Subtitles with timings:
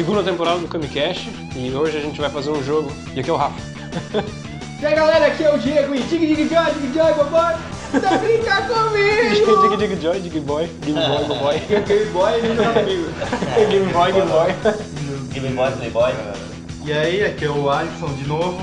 [0.00, 2.90] segunda temporada do Camicast e hoje a gente vai fazer um jogo.
[3.14, 3.60] E aqui é o Rafa.
[4.80, 7.54] E aí galera, aqui é o Diego e dig dig joy, dig joy, boboy,
[8.00, 9.76] tá brincar comigo!
[9.76, 11.58] dig dig joy, dig boy, game boy, boy.
[11.86, 13.10] Game Boy e não comigo.
[13.70, 14.54] game boy, game boy.
[15.34, 16.12] Game Boy, Playboy.
[16.86, 18.58] E aí, aqui é o Alisson de novo,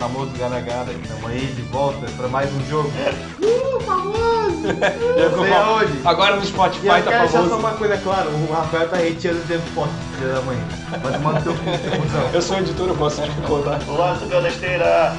[0.00, 2.90] famoso Gana, estamos aí de volta para mais um jogo.
[3.70, 4.62] Uh, famoso!
[4.62, 5.92] Sei aonde?
[6.04, 9.40] Agora no E Spotify eu tá quero só uma coisa clara, o Rafael tá retirando
[9.40, 10.60] o tempo forte do dia da manhã.
[11.02, 11.60] Vai tomar no teu cu,
[12.02, 12.30] cuzão.
[12.32, 13.80] Eu sou editor, eu posso te contar.
[13.88, 15.16] O Alisson deu da esteira.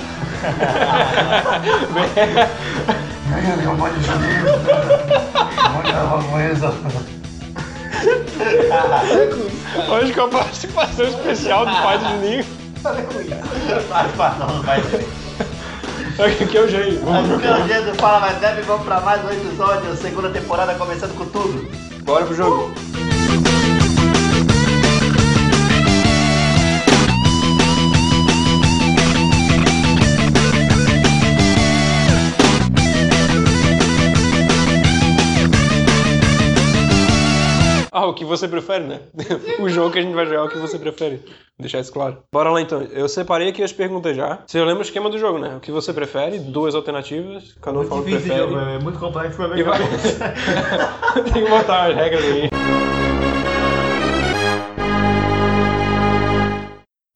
[3.30, 4.46] Ganha meu mano de Juninho.
[5.74, 6.74] Manda uma coisa.
[9.92, 12.46] Hoje com a participação especial do pai do Juninho.
[13.90, 15.21] Participação do pai dele.
[16.20, 17.00] Aqui é o Jair.
[17.00, 20.74] Vamos Aqui é o do Fala Mais Leve, vamos pra mais um episódio, segunda temporada
[20.76, 21.70] começando com tudo.
[22.04, 22.74] Bora pro jogo.
[38.02, 39.00] Ah, o que você prefere, né?
[39.62, 41.18] o jogo que a gente vai jogar é o que você prefere.
[41.18, 42.18] Vou deixar isso claro.
[42.34, 42.82] Bora lá então.
[42.82, 44.40] Eu separei aqui as perguntas já.
[44.48, 45.56] Você lembra o esquema do jogo, né?
[45.56, 48.40] O que você prefere, duas alternativas, cada um fala o que prefere.
[48.40, 49.62] jogo, é muito complexo pra mim.
[49.62, 49.78] vai...
[51.32, 52.50] Tem que botar as regras aí.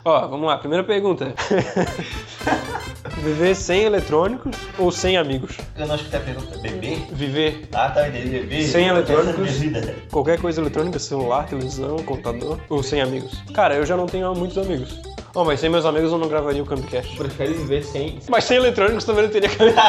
[0.04, 0.58] Ó, vamos lá.
[0.58, 1.34] Primeira pergunta.
[3.08, 5.56] Viver sem eletrônicos ou sem amigos?
[5.76, 6.58] Eu não escutei a pergunta.
[6.58, 6.98] Bebê?
[7.12, 8.28] Viver Ah, tá, entendi.
[8.28, 8.62] Bebê.
[8.62, 9.46] Sem eletrônicos.
[9.76, 13.42] É qualquer coisa eletrônica, celular, televisão, computador, ou sem amigos?
[13.52, 15.00] Cara, eu já não tenho muitos amigos.
[15.34, 17.14] Oh, mas sem meus amigos eu não gravaria o Campcast.
[17.16, 18.18] Prefere viver sem.
[18.28, 19.84] Mas sem eletrônicos também não teria Campcast.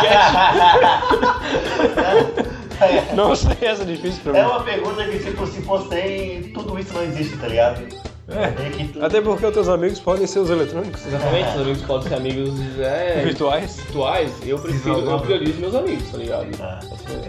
[3.15, 4.39] não sei, essa é difícil pra mim.
[4.39, 7.81] É uma pergunta que, tipo, se for sem, tudo isso não existe, tá ligado?
[8.29, 9.05] É.
[9.05, 11.05] Até porque os teus amigos podem ser os eletrônicos.
[11.05, 13.77] Exatamente, os amigos podem ser amigos é, Virtuais.
[13.77, 14.31] virtuais.
[14.45, 16.47] Eu prefiro, eu priorizo meus amigos, tá ligado?
[16.61, 16.79] Ah.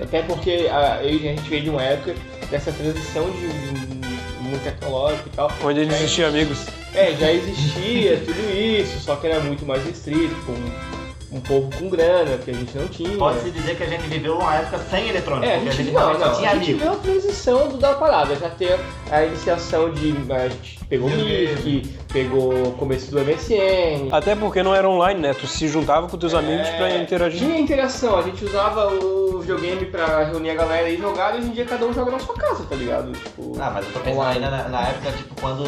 [0.03, 2.15] Até porque a, eu e a gente veio de uma época
[2.51, 5.51] dessa transição de, de mundo tecnológico e tal.
[5.63, 6.67] Onde ainda existiam amigos.
[6.95, 10.55] É, já existia tudo isso, só que era muito mais restrito, com
[11.37, 13.17] um povo com grana, que a gente não tinha.
[13.19, 15.85] Pode-se dizer que a gente viveu uma época sem eletrônico, É, a gente, a não,
[15.85, 16.83] gente não, só tinha a gente amigos.
[16.83, 18.69] viu a transição do, da parada, já tem
[19.11, 20.15] a iniciação de.
[20.33, 24.09] A gente pegou o Mirk, pegou o começo do MSN.
[24.11, 25.35] Até porque não era online, né?
[25.35, 27.41] Tu se juntava com teus amigos pra interagir.
[27.41, 31.49] Tinha interação, a gente usava o videogame pra reunir a galera e jogar, e hoje
[31.49, 33.13] em dia cada um joga na sua casa, tá ligado?
[33.13, 34.45] Tipo, Ah, mas eu tô pensando online.
[34.45, 35.65] ainda na, na época, tipo, quando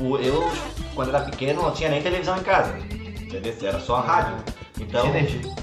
[0.00, 0.50] o, eu,
[0.94, 2.74] quando era pequeno, não tinha nem televisão em casa.
[3.22, 3.54] Entendeu?
[3.62, 4.34] Era só rádio.
[4.80, 5.06] Então,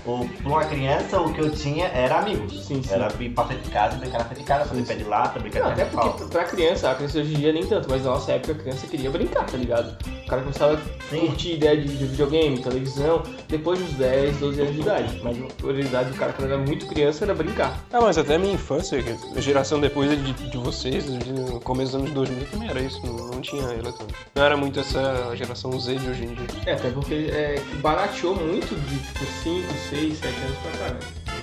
[0.05, 2.65] o, pra uma criança, o que eu tinha era amigos.
[2.65, 2.93] Sim, sim.
[2.93, 5.39] Era ir pra frente de casa, brincar na frente de casa, fazer pé de lata,
[5.39, 6.13] brincar Não, de até pau.
[6.13, 8.55] porque pra criança, a criança hoje em dia nem tanto, mas na nossa época a
[8.55, 9.95] criança queria brincar, tá ligado?
[10.25, 14.73] O cara começava a curtir ideia de, de videogame, televisão, depois dos 10, 12 anos
[14.75, 15.21] de idade.
[15.23, 17.79] Mas a prioridade do cara quando era muito criança era brincar.
[17.93, 18.99] Ah, mas até a minha infância,
[19.35, 23.05] a geração depois de, de vocês, de- no começo dos anos 2000 também era isso,
[23.05, 24.17] não, não tinha eletrônico.
[24.33, 26.47] Não era muito essa geração Z de hoje em dia.
[26.65, 30.99] É, até porque é, barateou muito de tipo 5, 6, 7 anos pra cá, né?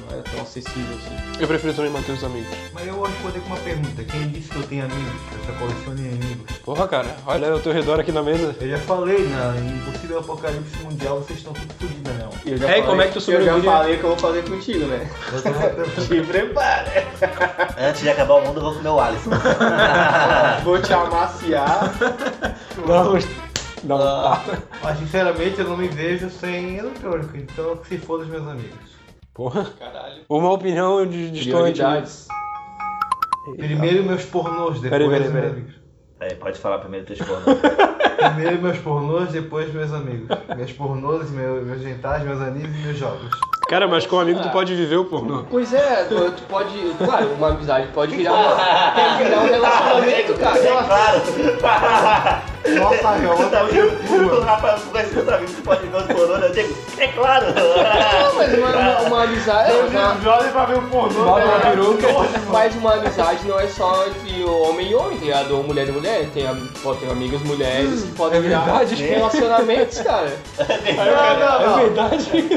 [0.09, 1.41] Não era tão acessível assim.
[1.41, 2.49] Eu prefiro também manter os amigos.
[2.73, 4.05] Mas eu vou responder com uma pergunta.
[4.05, 5.13] Quem disse que eu tenho amigos?
[5.33, 6.59] Eu só coleciono amigos.
[6.65, 8.55] Porra, cara, olha ao teu redor aqui na mesa.
[8.61, 12.29] Eu já falei, na impossível apocalipse mundial, vocês estão tudo fodidos, né?
[12.45, 13.63] E eu já É, como é que tu Eu sobreviveria?
[13.63, 15.11] já falei o que eu vou fazer contigo, né?
[15.33, 17.07] Eu Te prepara!
[17.79, 19.31] Antes de acabar o mundo, eu vou comer o Alisson.
[20.65, 21.93] Vou te amaciar.
[22.87, 23.25] Vamos
[23.85, 24.63] um tapa.
[24.83, 28.93] Mas sinceramente eu não me vejo sem eletrônico, então se foda os meus amigos.
[29.35, 29.67] Porra.
[29.79, 30.23] Caralho.
[30.29, 31.51] Uma opinião de distante.
[31.51, 32.29] Prioridades.
[33.57, 35.51] Primeiro meus pornôs, depois Peraí, peraí, meus peraí.
[35.51, 35.75] amigos.
[36.21, 37.59] É, pode falar primeiro teus pornôs.
[38.23, 40.29] Primeiro meus pornôs, depois meus amigos.
[40.55, 43.29] Minhas pornôs, meus, meus gentais, meus animes e meus jogos.
[43.69, 45.43] Cara, mas com um amigo tu pode viver o pornô.
[45.51, 46.73] Pois é, tu tu pode.
[47.05, 50.85] Claro, uma amizade pode virar, uma, pode virar um relacionamento, É cara.
[50.85, 52.43] claro.
[52.69, 54.33] Nossa, eu Tu tá vendo?
[54.33, 57.47] O rapaz meus amigos que pode ver os pornôs, eu digo, é claro.
[57.47, 59.73] Não, mas uma, uma, uma amizade.
[59.73, 61.25] Uma, Joga pra ver o pornô.
[61.25, 61.71] Bota uma né?
[61.71, 62.07] peruca.
[62.51, 65.57] mas uma amizade não é só entre homem e homem, tá ligado?
[65.57, 66.29] Ou mulher e mulher.
[66.33, 68.95] Tem, ter amigas mulheres que podem É virar verdade.
[68.95, 70.33] relacionamentos, cara.
[70.59, 71.77] Não, não, É não.
[71.79, 72.51] verdade.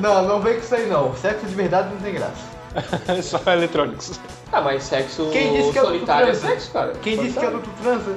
[0.00, 1.14] Não, não vem com isso aí não.
[1.16, 2.60] Sexo de verdade não tem graça.
[3.08, 4.18] É só eletrônicos.
[4.52, 6.92] Ah, mas sexo Quem disse que é solitário é sexo, cara.
[7.02, 8.14] Quem disse que adulto transa?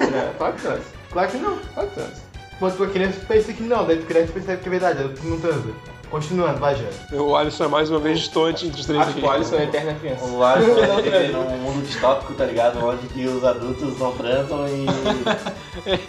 [0.00, 0.84] É, claro que transa.
[1.10, 1.58] Claro que não.
[1.58, 2.22] Claro que transa.
[2.58, 5.26] Quando tua criança pensa que não, daí tu cresce e percebe que é verdade, adulto
[5.26, 5.93] não transa.
[6.14, 7.20] Continuando, vai, Jean.
[7.20, 9.20] O Alisson é mais uma vez distante entre os três Acho aqui.
[9.20, 10.24] o Alisson é a eterna criança.
[10.24, 12.78] O Alisson vive num mundo distópico, tá ligado?
[12.86, 14.86] Onde que os adultos não transam e.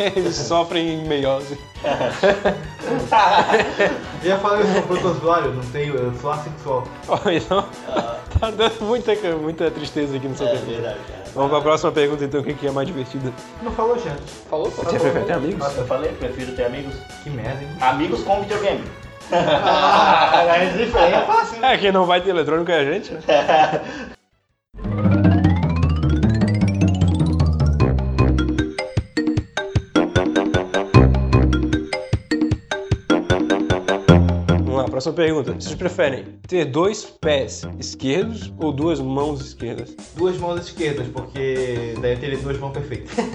[0.16, 1.58] Eles sofrem em meiose.
[4.22, 6.84] Eu ia falar, eu sou protozoário, não tenho, eu sou assexual.
[7.32, 7.64] Então,
[8.40, 11.24] tá dando muita, muita tristeza aqui no seu É verdade, cara.
[11.36, 13.32] Vamos pra próxima pergunta então, o que que é mais divertida?
[13.62, 14.16] Não falou, Jean.
[14.50, 14.84] Falou, pô.
[14.84, 15.78] Você prefere ter amigos?
[15.78, 16.96] Eu falei, prefiro ter amigos.
[17.24, 17.70] Que merda, hein?
[17.82, 18.84] Amigos com videogame.
[19.32, 21.66] Ah, é fácil.
[21.66, 23.22] É, quem não vai ter eletrônico é a gente, né?
[34.96, 35.54] próxima pergunta.
[35.54, 39.94] Vocês preferem ter dois pés esquerdos ou duas mãos esquerdas?
[40.16, 43.12] Duas mãos esquerdas, porque daí eu teria duas mãos perfeitas.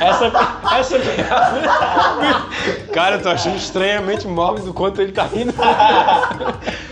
[0.00, 0.32] Essa,
[0.78, 0.98] essa
[2.92, 5.52] Cara, eu tô achando estranhamente mórbido o quanto ele tá rindo.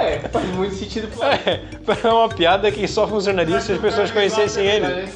[0.00, 1.60] É, faz muito sentido pra É,
[2.06, 5.06] é uma piada que só funcionaria se as pessoas conhecessem ele.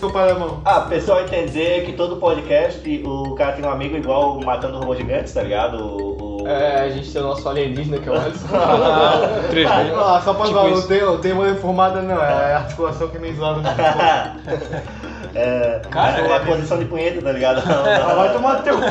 [0.65, 4.99] Ah, o pessoal entender que todo podcast o cara tem um amigo igual matando robôs
[4.99, 5.77] gigantes, tá ligado?
[5.79, 8.47] O, o- É, a gente tem o nosso alienígena que é o Alisson.
[9.51, 9.93] 3D.
[9.97, 13.09] Ah, só pra Tipo falar, não tem, não tem uma reformada não, é a articulação
[13.09, 13.61] que meio zoada.
[15.35, 17.59] é, Cara, é a é- posição de punheta, tá ligado?
[17.69, 18.17] Não, não.
[18.17, 18.83] vai tomar teu cu,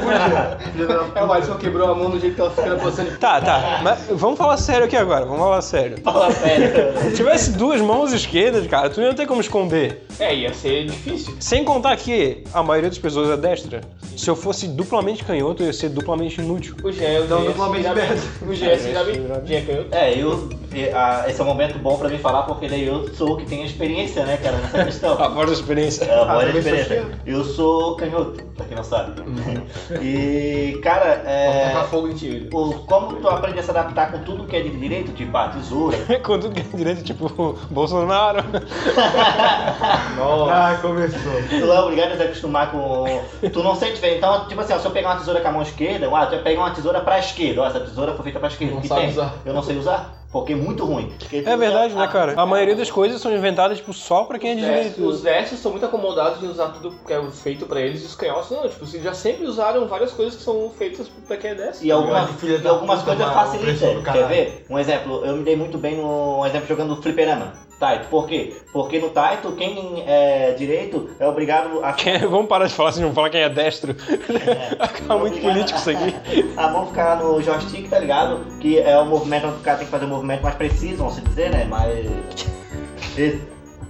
[1.16, 3.12] É, o Alisson quebrou a mão do jeito que ela fica na posição de...
[3.18, 3.80] Tá, tá.
[3.84, 5.25] Mas vamos falar sério aqui agora.
[5.25, 5.98] Vamos falar sério.
[6.04, 6.72] Fala sério.
[7.01, 10.06] Se tivesse duas mãos esquerdas, cara, tu não ia ter como esconder.
[10.19, 11.36] É, ia ser difícil.
[11.39, 13.81] Sem contar que a maioria das pessoas é destra.
[14.16, 16.75] Se eu fosse duplamente canhoto, eu ia ser duplamente inútil.
[16.84, 18.18] O Jean, o Então, Jean duplamente aberto.
[18.42, 19.28] O se bem.
[19.45, 19.88] Jean canhoto.
[19.92, 20.50] É, eu,
[21.28, 23.63] esse é um momento bom pra mim falar, porque daí eu sou o que tem
[23.63, 25.13] experiência, né, cara, nessa questão.
[25.22, 26.06] A voz da experiência.
[26.06, 26.81] É, sou experiência.
[26.81, 27.19] esquerdo.
[27.25, 29.21] Eu sou canhoto, pra quem não sabe.
[30.01, 31.69] E, cara, Vou é.
[31.69, 32.50] tacar fogo em ti.
[32.53, 35.50] O, como tu aprende a se adaptar com tudo que é de direito, tipo a
[35.50, 38.44] tesoura, Com tudo que é direito, tipo, Bolsonaro.
[40.18, 40.53] Nossa.
[40.53, 41.19] Ah, começou.
[41.50, 43.06] tu é obrigado a se acostumar com.
[43.51, 44.18] Tu não sente diferença.
[44.18, 46.31] Então, tipo assim, ó, se eu pegar uma tesoura com a mão esquerda, ah, tu
[46.31, 47.62] vai pegar uma tesoura pra esquerda.
[47.62, 48.74] Ó, essa tesoura foi feita pra esquerda.
[48.75, 49.09] Não que sabe tem?
[49.12, 49.33] usar.
[49.45, 51.12] Eu não sei usar, porque é muito ruim.
[51.19, 52.34] Porque É verdade, né, cara?
[52.39, 55.06] A maioria das coisas são inventadas, tipo, só pra quem é destros- direito.
[55.06, 58.16] Os destros são muito acomodados em usar tudo que é feito pra eles e os
[58.16, 58.68] canhotos não.
[58.68, 61.86] Tipo, eles já sempre usaram várias coisas que são feitas pra quem é destro.
[61.86, 64.04] E algumas, Filha e algumas coisas facilitam.
[64.04, 64.66] Quer ver?
[64.69, 67.54] Um exemplo, eu me dei muito bem no um exemplo jogando fliperama.
[67.79, 68.56] Taito, por quê?
[68.74, 73.01] Porque no Taito, quem é direito é obrigado a Quem- Vamos parar de falar assim,
[73.01, 73.95] vamos falar quem é destro.
[74.79, 76.15] Acaba muito político isso aqui.
[76.57, 78.39] A mão ficar no joystick, tá ligado?
[78.59, 81.24] Que é o movimento onde o cara tem que fazer um movimento mais preciso, vamos
[81.24, 81.65] dizer, né?
[81.65, 82.06] Mais.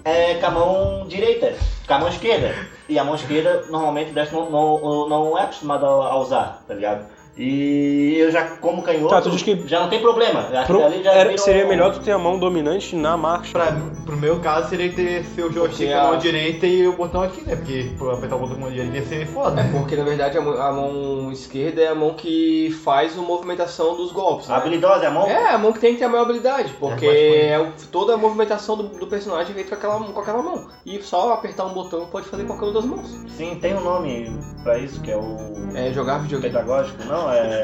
[0.05, 1.53] É com a mão direita,
[1.87, 2.53] com a mão esquerda.
[2.87, 6.73] E a mão esquerda, normalmente, o destro não, não, não é acostumado a usar, tá
[6.73, 7.05] ligado?
[7.39, 10.39] E eu já, como canhoto, Tá, tu diz que- já não tem problema.
[10.51, 13.15] Acho Pro- que ali já era- seria um- melhor tu ter a mão dominante na
[13.15, 13.51] marcha.
[13.51, 17.41] Pra, pro meu caso seria ter seu joystick a mão direita e o botão aqui,
[17.47, 17.55] né?
[17.55, 19.61] Porque pra apertar o botão com a mão direita ia ser foda.
[19.61, 23.21] É porque na verdade a mão, a mão esquerda é a mão que faz a
[23.21, 24.47] movimentação dos golpes.
[24.47, 24.55] Né?
[24.55, 25.27] Habilidosa, é a mão.
[25.27, 28.15] É, a mão que tem que ter a maior habilidade, porque É, é, o- toda
[28.15, 30.65] a movimentação do, do personagem é feita com aquela, com aquela mão.
[30.85, 33.07] E só apertar um botão pode fazer com qualquer uma das mãos.
[33.37, 35.37] Sim, tem um nome pra isso, que é o.
[35.75, 36.51] É jogar videogame.
[36.53, 37.03] Pedagógico?
[37.05, 37.63] Não, é.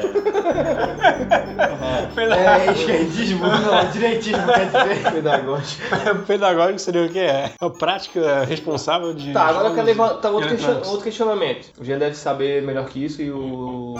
[2.16, 5.12] É esquerdismo, não, direitismo quer dizer.
[5.12, 5.82] Pedagógico.
[6.26, 7.18] Pedagógico seria o quê?
[7.20, 9.32] É a prática responsável de.
[9.32, 10.88] Tá, agora eu quero levantar outro, question- eletrônicos.
[10.88, 11.68] outro questionamento.
[11.78, 13.94] O Jean deve saber melhor que isso e o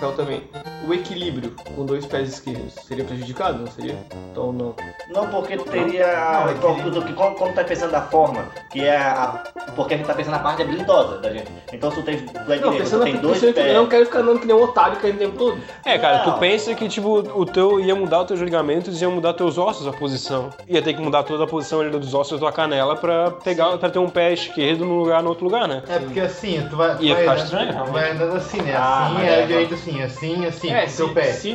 [0.00, 0.42] Rafael também.
[0.88, 3.96] O equilíbrio com dois pés esquerdos seria prejudicado, não seria?
[4.32, 4.74] Então não.
[5.10, 6.06] Não, porque tu teria.
[6.06, 9.42] Não, é como, como tá pensando da forma, que é a.
[9.76, 11.46] Porque a gente tá pensando na parte habilidosa da gente.
[11.72, 12.16] Então se tu tem.
[12.18, 13.74] Tu é Não, direito, pensando tu tem dois que eu pés.
[13.74, 15.60] não quero ficar andando que nem um otário caindo o tempo todo.
[15.84, 16.38] É, cara, tu Não.
[16.38, 19.86] pensa que, tipo, o teu ia mudar os teus ligamentos e ia mudar teus ossos
[19.86, 20.50] a posição.
[20.66, 23.76] Ia ter que mudar toda a posição ali dos ossos da tua canela pra pegar,
[23.76, 25.82] para ter um pé esquerdo num lugar, no outro lugar, né?
[25.88, 26.96] É porque assim, tu vai.
[26.96, 28.74] tu Ia vai ficar andando- estranho, Tu vai andando assim, né?
[28.76, 31.32] Ah, Assim, mas é é, direito assim, assim, assim, É, com seu se- pé.
[31.32, 31.50] se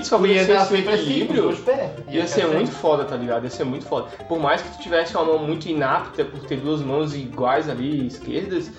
[0.54, 1.92] dar o assim equilíbrio, pés.
[2.10, 3.44] Ia ser muito foda, tá ligado?
[3.44, 4.08] Ia ser muito foda.
[4.28, 8.08] Por mais que tu tivesse uma mão muito inapta por ter duas mãos iguais ali,
[8.08, 8.70] esquerdas,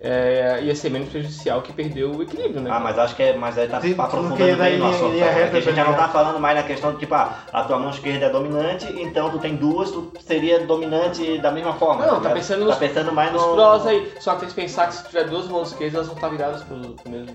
[0.00, 2.70] é, ia ser menos prejudicial que perder o equilíbrio, né?
[2.70, 3.34] Ah, mas acho que é.
[3.36, 5.18] Mas aí tá Sim, aprofundando bem no assunto.
[5.18, 5.26] tá?
[5.56, 7.88] a gente já não tá falando mais na questão de tipo, ah, a tua mão
[7.90, 12.02] esquerda é dominante, então tu tem duas, tu seria dominante da mesma forma.
[12.04, 12.34] Não, tá ligado?
[12.34, 13.54] pensando Tá nos- pensando mais Os no.
[13.54, 14.12] prós aí.
[14.20, 16.62] Só que tem que pensar que se tiver duas mãos esquerdas, elas vão estar viradas
[16.64, 17.34] pro, pro mesmo.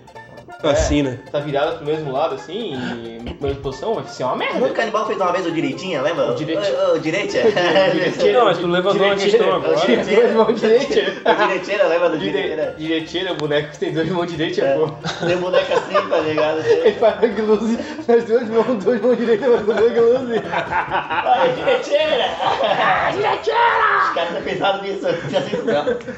[0.62, 1.20] Assim, né?
[1.32, 4.70] Tá virada pro mesmo lado, assim, e na mesma posição, vai ser uma O merda.
[4.72, 6.32] canibal fez uma vez o direitinho, lembra?
[6.32, 6.78] O direitinho.
[6.78, 7.44] O, o direitinho.
[7.94, 8.34] Direitinho.
[8.34, 9.92] Não, mas tu levantou uma questão agora.
[9.92, 11.14] Irmão direiteira.
[11.26, 12.76] O direitinho, lembra do Dire- direitinho?
[12.78, 14.76] Direiteira, o boneco que tem dois mãos direitas, É.
[14.76, 14.90] pô.
[15.26, 16.60] Tem um boneco assim, tá ligado?
[16.68, 20.42] Ele faz a glose nas duas mãos, duas mãos direitas, mas duas glose.
[20.46, 22.26] Ai, direiteira!
[23.14, 23.60] Direiteira!
[24.04, 25.08] Os caras estão pensando nisso.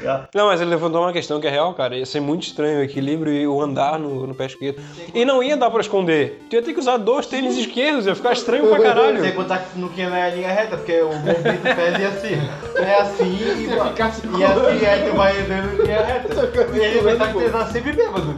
[0.08, 0.20] Ó.
[0.34, 1.94] Não, mas ele levantou uma questão que é real, cara.
[1.96, 4.80] Ia ser muito estranho o equilíbrio e o andar no, no pé esquerdo.
[5.14, 6.42] E não ia dar pra esconder.
[6.48, 9.32] Tu ia ter que usar dois tênis esquerdos, ia ficar estranho pra Sem caralho.
[9.34, 12.38] contar que não tinha na linha reta, porque o movimento do pé ia assim.
[12.76, 16.28] É assim e, e assim, aí tu vai andando em linha reta.
[16.74, 18.36] E ele vai estar tá sempre bêbado.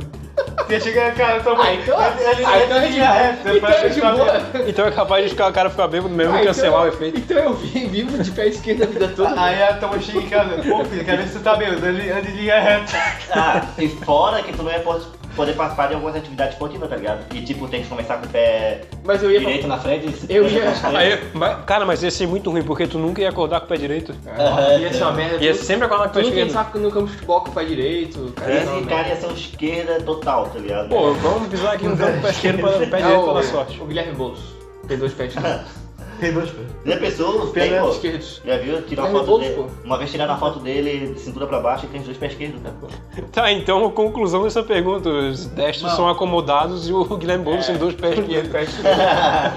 [0.66, 3.56] Você chega, cara, então, Ah, então- ele, ah, ele então é linha reta.
[3.56, 4.42] Então é de boa.
[4.66, 6.88] Então é capaz de ficar, o cara ficar bêbado mesmo Ah, e cancelar então- o
[6.88, 7.18] efeito.
[7.20, 9.40] Então eu vi, vivo de pé esquerdo a vida toda.
[9.40, 12.10] Aí a tua chega em casa, pô filho, quero ver se tu tá bêbado, ele
[12.10, 12.92] anda em linha reta.
[13.32, 15.00] Ah, e fora que tu não po-
[15.34, 17.24] poder participar de algumas atividades esportivas, tá ligado?
[17.34, 19.38] E tipo, tem que começar com o pé Mas eu ia.
[19.40, 22.86] direito na frente e Eu ia- Aí, mas- cara, mas ia ser muito ruim, porque
[22.86, 24.14] tu nunca ia acordar com o pé direito.
[24.26, 25.44] Ah, ia ser uma merda.
[25.44, 26.52] Ia Tu- sempre acordar com o pé não tem esquerdo.
[26.52, 28.32] saco no campo de futebol com o pé direito.
[28.36, 30.88] Cara, ia ser uma Esse cara ia ser um esquerda total, tá ligado?
[30.88, 33.32] Pô, vamos pisar aqui no campo com o pé esquerdo pra pé É direito pra
[33.34, 33.80] dar sorte.
[33.80, 34.40] o Guilherme Boulos.
[34.88, 35.34] Tem dois pés
[36.14, 36.20] esquerdos.
[36.20, 36.66] Tem dois pés.
[36.84, 37.46] Já pensou?
[37.48, 37.88] Pés pô.
[37.90, 38.42] esquerdos.
[38.44, 38.82] Já viu?
[38.82, 39.66] Tirar uma foto dele.
[39.84, 42.32] Uma vez tiraram a foto dele de cintura pra baixo e tem os dois pés
[42.32, 42.60] esquerdos.
[42.80, 42.86] Pô.
[43.32, 45.08] Tá, então a conclusão dessa pergunta.
[45.08, 45.96] Os destros Não.
[45.96, 48.50] são acomodados e o Guilherme Boulos tem dois pés esquerdos.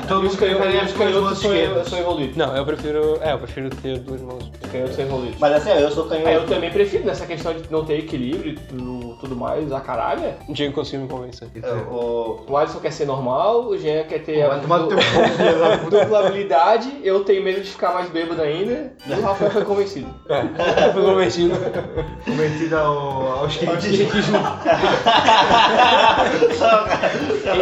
[0.04, 2.36] Então Os canhotos são evoluídos.
[2.38, 3.18] Não, eu prefiro.
[3.22, 4.50] É, eu prefiro ter duas mãos.
[4.64, 5.40] Os canhotos são evoluídos.
[5.40, 6.48] Mas assim, eu sou É, eu canhoto.
[6.48, 8.56] também prefiro nessa questão de não ter equilíbrio e
[9.20, 10.34] tudo, mais, a caralho.
[10.48, 11.48] Um dia eu consigo me convencer.
[11.92, 14.98] O- O Alisson quer ser normal, o Jean quer ter Vai tomar teu
[15.90, 16.47] dupla habilidade,
[17.04, 20.08] eu tenho medo de ficar mais bêbado ainda, e o Rafael foi convencido.
[20.30, 21.54] Eu fui convencido.
[22.26, 24.38] Convertido ao, ao esquerdismo.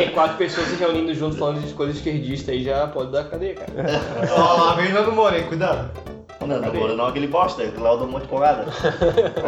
[0.01, 3.55] E quatro pessoas se reunindo junto falando de coisa esquerdista aí já pode dar cadeia,
[3.55, 4.01] cara.
[4.35, 5.45] Ó, a vez não mora, hein?
[5.47, 6.14] Cuidado.
[6.47, 8.63] Não, não, não, não aquele bosta, aquele lá eu dou um monte de porrada.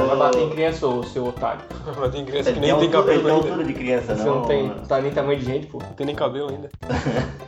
[0.07, 1.61] Vai bater em criança, ô seu otário.
[1.99, 3.47] Mas tem criança que nem tem altura- cabelo tem ainda.
[3.49, 4.35] altura de criança, Você não.
[4.35, 5.79] não tem, tá nem tamanho de gente, pô.
[5.79, 6.69] Não tem nem cabelo ainda.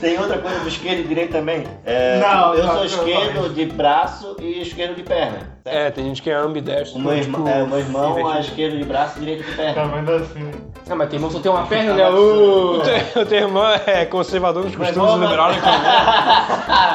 [0.00, 1.64] Tem outra coisa do esquerdo e direito também.
[1.84, 3.52] É, Não, eu não, sou não, esquerdo não.
[3.52, 5.53] de braço e esquerdo de perna.
[5.66, 6.98] É, tem gente que é ambidestro.
[6.98, 8.40] O meu, tipo, irmão, é, o meu irmão é invertido.
[8.40, 9.86] esquerdo de braço e direito de Tá perna.
[9.96, 10.50] vendo assim?
[10.90, 12.10] Ah, mas tem irmão só tem uma perna, né?
[12.10, 12.76] Uh!
[12.76, 16.94] O teu- O teu irmão é conservador nos costumes irmão, liberal na economia.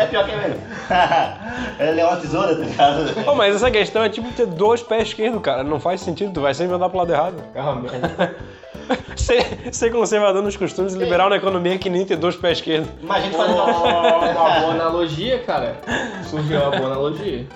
[0.00, 0.60] É pior que é mesmo.
[1.78, 3.24] Ele é uma tesoura, tá ligado?
[3.24, 5.62] Pô, mas essa questão é tipo ter dois pés esquerdos, cara.
[5.62, 7.42] Não faz sentido, tu vai sempre andar pro lado errado.
[7.54, 8.34] Ah, merda.
[9.16, 12.58] Ser, ser conservador nos costumes e liberal na economia é que nem ter dois pés
[12.58, 12.88] esquerdos.
[13.02, 15.80] Imagina tu Uma, fazendo uma boa analogia, cara.
[16.30, 17.46] Surgiu uma boa analogia.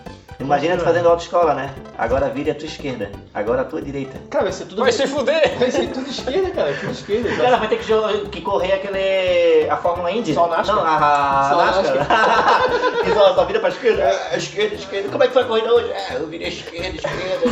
[0.40, 1.70] Imagina tu fazendo autoescola, né?
[1.98, 4.18] Agora vire a tua esquerda, agora a tua direita.
[4.30, 4.80] Cara, vai ser tudo.
[4.82, 5.58] Vai se fuder!
[5.58, 6.72] Vai ser tudo esquerda, cara.
[6.80, 7.28] Tudo esquerda.
[7.28, 9.68] O cara vai ter que, jo- que correr aquele.
[9.70, 10.32] a Fórmula Indy.
[10.34, 10.76] Só NASCAR.
[10.76, 13.04] Não, a, a Só NASCAR.
[13.04, 14.02] que só, só vira pra esquerda.
[14.02, 15.08] É, esquerda, esquerda.
[15.10, 15.92] Como é que foi a corrida hoje?
[15.92, 17.46] É, eu virei esquerda, esquerda.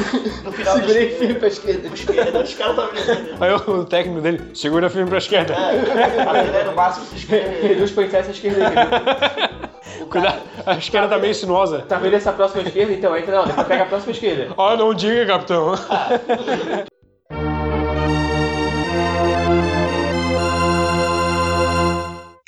[0.45, 1.89] No final da Segurei firme pra esquerda.
[1.95, 2.39] esquerda.
[2.41, 3.45] Os caras estão virando.
[3.45, 5.53] Aí o técnico dele segura firme pra esquerda.
[5.55, 7.69] É, acelera o máximo pra esquerda.
[7.69, 9.69] Reduz pra entrar essa esquerda aí.
[10.07, 11.81] Cuidado, a esquerda tá meio sinuosa.
[11.83, 12.93] Tá vendo essa próxima esquerda?
[12.93, 14.55] Então entra não, depois pega a próxima esquerda.
[14.59, 15.75] Ó, não diga, capitão.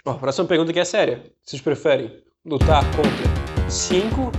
[0.05, 1.23] Ó, a próxima pergunta aqui é séria.
[1.45, 2.11] Vocês preferem
[2.45, 4.33] lutar contra 5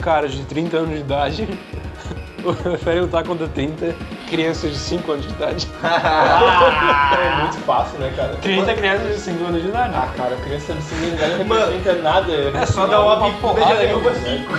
[0.00, 1.48] caras de 30 anos de idade
[2.44, 3.94] ou preferem lutar contra 30
[4.32, 5.68] crianças de 5 anos de idade?
[5.84, 8.34] é muito fácil, né, cara?
[8.36, 9.92] 30 crianças de 5 anos de idade.
[9.94, 12.32] Ah, cara, criança de 5 anos não representa nada.
[12.32, 14.54] É só dar uma bicuda aí, derruba cinco.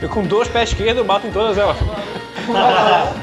[0.00, 1.76] Eu com dois pés esquerdos eu bato em todas elas.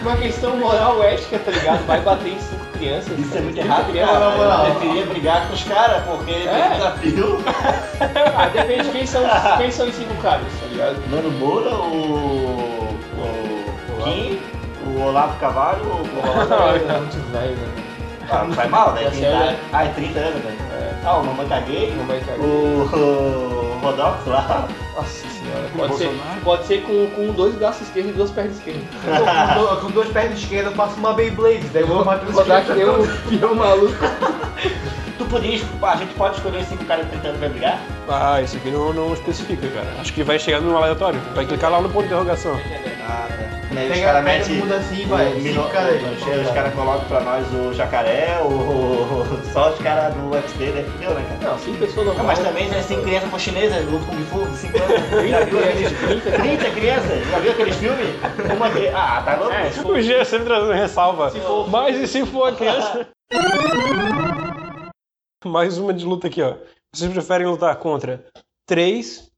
[0.03, 1.83] Uma questão moral ética, tá ligado?
[1.87, 3.19] Vai bater em 5 crianças.
[3.19, 4.19] Isso é muito 30 errado, cara.
[4.19, 4.67] na moral.
[4.67, 6.61] Eu preferia brigar com os caras, porque É.
[6.69, 7.43] tem desafio.
[8.37, 9.23] Ah, depende de quem são,
[9.57, 10.95] quem são os 5 caras, tá ligado?
[11.09, 12.95] Mano Moura, o.
[13.17, 14.03] o.
[14.03, 14.39] Kim,
[14.97, 16.03] o Olavo Cavalho, o.
[16.91, 17.83] É muito velho, né?
[18.29, 19.03] Ah, não faz mal, né?
[19.03, 19.59] Tá 30, certo.
[19.71, 20.57] ah, é 30 anos, velho.
[20.73, 20.93] É.
[21.05, 22.45] Ah, o Mamãe Caguei, Mamãe Caguei.
[22.45, 24.67] o, o Rodox lá.
[24.95, 25.69] Nossa senhora.
[25.77, 26.11] Pode ser,
[26.43, 28.83] pode ser com, com dois braços esquerdos e duas pernas esquerdas.
[29.79, 32.43] Com Com duas pernas esquerdas eu faço uma Beyblade, daí eu vou matar os Vou
[32.43, 33.95] dar que nem um maluco.
[35.17, 37.79] Tu podia, a gente pode escolher os 5 caras de 30 anos pra brigar?
[38.07, 39.87] Ah, isso aqui não, não especifica, cara.
[39.99, 41.19] Acho que vai chegar no aleatório.
[41.33, 42.59] Vai clicar lá no ponto de interrogação.
[43.07, 43.47] Ah, tá.
[43.73, 45.97] Né, os Pega- caras metem o mundo assim, vai, mino- cinco cara aí.
[46.41, 50.65] os, os caras colocam pra nós o jacaré, o, o- só os caras do UFC,
[50.67, 50.85] né?
[50.93, 51.51] Fudeu, né, cara?
[51.51, 52.39] Não, cinco pessoas Não, normais.
[52.39, 55.29] mas também né, cinco crianças com chinesas, luta Kung Fu, de 5 anos.
[55.29, 55.91] Já viu aqueles
[56.23, 57.27] 30 crianças?
[57.29, 58.07] Já viu aqueles filmes?
[58.55, 58.97] Uma criança.
[58.97, 59.53] Ah, tá louco?
[59.53, 61.29] É, O G sempre trazendo ressalva.
[61.31, 63.05] Se for- Mas e se for a criança?
[65.45, 66.55] Mais uma de luta aqui, ó.
[66.93, 68.25] Vocês preferem lutar contra
[68.67, 69.29] três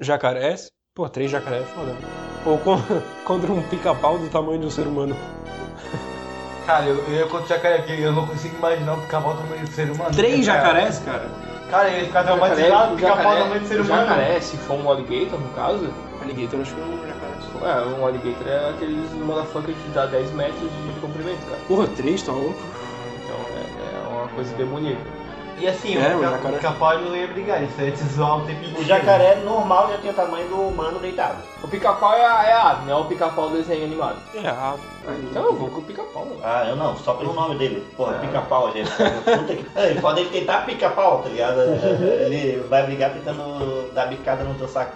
[0.00, 0.70] jacarés?
[0.94, 1.94] Pô, três jacarés é foda.
[2.46, 2.80] Ou con-
[3.26, 5.14] contra um pica-pau do tamanho de um ser humano?
[6.64, 9.42] Cara, eu, eu ia contra o jacaré aqui, eu não consigo imaginar um pica-pau do
[9.42, 10.10] tamanho do ser humano.
[10.14, 11.28] Três Cara, jacarés, cara?
[11.70, 14.00] Cara, ele ia ficar traumatizado, o pica-pau do tamanho do ser o humano.
[14.06, 17.40] jacaré, se for um alligator, no caso, Alligator acho que não é um jacaré.
[17.40, 21.60] se for- é, um alligator é aqueles motherfuckers de dar 10 metros de comprimento, cara.
[21.68, 22.58] Porra, três, tá louco?
[23.22, 25.15] Então é, é uma coisa demoníaca.
[25.58, 27.90] E assim, É, o o pica- jacaré- o pica-pau ele não ia brigar, isso ia
[27.90, 28.80] te zoar o tempo inteiro.
[28.80, 31.38] O jacaré normal já tem o tamanho do humano deitado.
[31.62, 34.16] O pica-pau é a, é a ave, não é o pica-pau do desenho animado.
[34.34, 34.74] É, a
[35.30, 36.26] Então eu vou com o pica-pau.
[36.44, 37.86] Ah, eu não, só pelo nome dele.
[37.96, 38.18] Porra, É.
[38.26, 38.90] pica-pau, gente.
[38.90, 39.66] Puta que...
[39.74, 41.58] É, Ele pode ele tentar pica-pau, tá ligado?
[42.26, 44.92] Ele vai brigar tentando dar bicada no teu saco.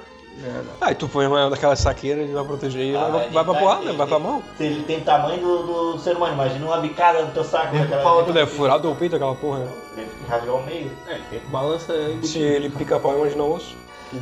[0.81, 3.31] Ah, e tu põe uma daquelas saqueiras e vai proteger e Ah, vai, vai vai
[3.31, 4.43] pra tentar porrada, ele- vai pra mão.
[4.57, 7.75] Se ele tem tamanho do, do ser humano, imagina uma bicada no teu saco.
[7.77, 9.73] Ele pau Quando é furado ou peito aquela porra, né?
[9.97, 10.91] Ele rasgar o meio.
[11.09, 11.93] É, tem balança
[12.23, 13.77] Se ele pica pau, imagina o osso.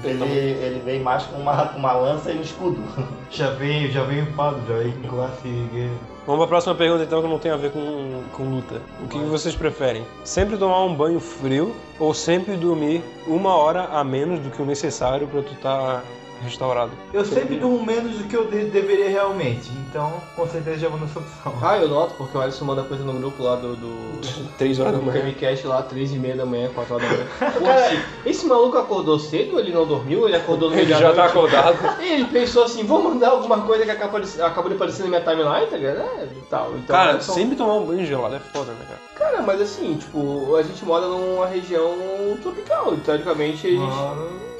[0.04, 2.82] Ele, ele vem mais com uma, com uma lança e um escudo.
[3.30, 6.17] Já veio, já veio upado, já veio com classe guerreiro.
[6.28, 8.82] Vamos pra próxima pergunta então que não tem a ver com, com luta.
[9.02, 10.04] O que vocês preferem?
[10.24, 14.66] Sempre tomar um banho frio ou sempre dormir uma hora a menos do que o
[14.66, 16.04] necessário pra tu estar
[16.42, 16.92] restaurado?
[17.12, 20.98] Eu sempre durmo menos do que eu de- deveria realmente, então com certeza já vou
[21.00, 21.54] nessa opção.
[21.62, 23.76] Ah, eu noto, porque o Alisson manda coisa no grupo lá do.
[23.76, 24.18] do...
[24.58, 25.20] Três horas da Do manhã.
[25.20, 28.02] Camicast lá, 3 e meia da manhã, 4 horas da manhã.
[28.26, 31.24] Esse maluco acordou cedo, ele não dormiu, ele acordou no meio Ele da já tá
[31.26, 31.78] acordado.
[32.02, 35.08] E ele pensou assim, vou mandar alguma coisa que acabou de, acabou de aparecer na
[35.08, 35.98] minha timeline, tá ligado?
[36.00, 36.70] É, tal.
[36.72, 39.00] Então, Cara, Alisson- sempre tomar um banho gelado é foda, né, cara?
[39.30, 41.94] Cara, mas assim, tipo, a gente mora numa região
[42.42, 44.57] tropical, teoricamente a gente.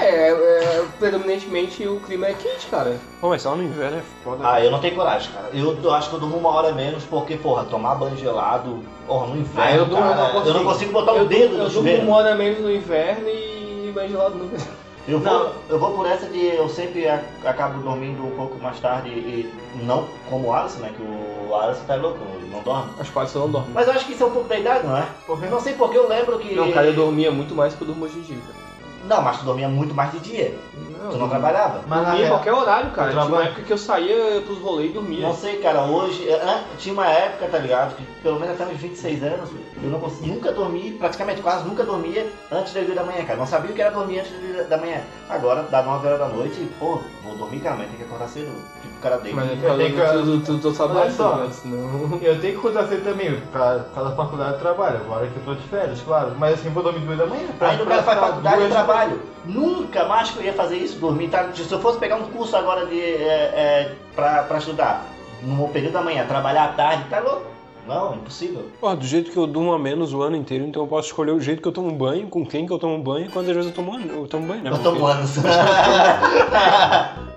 [0.00, 2.96] É, é, predominantemente o clima é quente, cara.
[3.20, 4.40] Pô, mas só no inverno é foda.
[4.42, 5.48] Ah, eu não tenho coragem, cara.
[5.52, 9.26] Eu, eu acho que eu durmo uma hora menos porque, porra, tomar banho gelado, porra,
[9.28, 11.56] no inverno, Ah, eu durmo, cara, eu não eu não consigo botar o eu dedo
[11.56, 11.98] no Eu chuveiro.
[11.98, 14.50] durmo uma hora menos no inverno e mais gelado no.
[15.08, 15.52] Eu vou, Não.
[15.68, 17.08] eu vou por essa de eu sempre
[17.44, 19.52] acabo dormindo um pouco mais tarde e
[19.82, 20.92] não como o Alisson, né?
[20.96, 22.92] Que o Alisson tá louco, ele não dorme.
[23.00, 23.66] As quatro você não dorme.
[23.74, 25.04] Mas eu acho que isso é um pouco da idade, não é?
[25.26, 26.54] Porque não sei porque eu lembro que.
[26.54, 28.61] Não, cara, eu dormia muito mais que eu durmo hoje em dia, cara.
[29.04, 30.54] Não, mas tu dormia muito mais de dia.
[31.02, 31.82] Não, Tu não trabalhava.
[31.88, 33.10] Mas dormia qualquer horário, cara.
[33.10, 35.26] Tinha uma época que eu saía pros rolês e dormia.
[35.26, 36.28] Não sei, cara, hoje.
[36.30, 37.96] é, Tinha uma época, tá ligado?
[37.96, 39.50] Que pelo menos até uns 26 anos,
[39.82, 43.38] eu não consegui, nunca dormi, praticamente quase nunca dormia antes das 8 da manhã, cara.
[43.38, 45.00] Não sabia o que era dormir antes das 8 da manhã.
[45.28, 48.28] Agora, dá 9 horas da noite e, pô, vou dormir, cara, mas tem que acordar
[48.28, 48.52] cedo.
[49.02, 49.36] O cara deita.
[49.36, 51.44] Mas Eu tenho do, do, do, do trabalho, só.
[51.50, 52.18] Senão...
[52.22, 55.26] Eu tenho que acordar cedo também, por causa por causa da faculdade eu trabalho, agora
[55.26, 56.32] que eu tô de férias, claro.
[56.38, 57.48] Mas assim, vou dormir duas da manhã.
[57.58, 59.20] pra- Aí o pra cara faz faculdade e trabalho.
[59.44, 61.28] Nunca mais que eu ia fazer isso, dormir.
[61.28, 61.48] Tá?
[61.52, 65.02] Se eu fosse pegar um curso agora de, é, é, pra, pra estudar,
[65.42, 67.42] no período da manhã, trabalhar à tarde, tá louco?
[67.86, 68.70] Não, impossível.
[68.80, 71.32] Pô, do jeito que eu durmo a menos o ano inteiro, então eu posso escolher
[71.32, 73.70] o jeito que eu tomo banho, com quem que eu tomo banho e quantas vezes
[73.70, 74.70] eu tomo, eu tomo banho, né?
[74.70, 75.32] Eu tomo anos.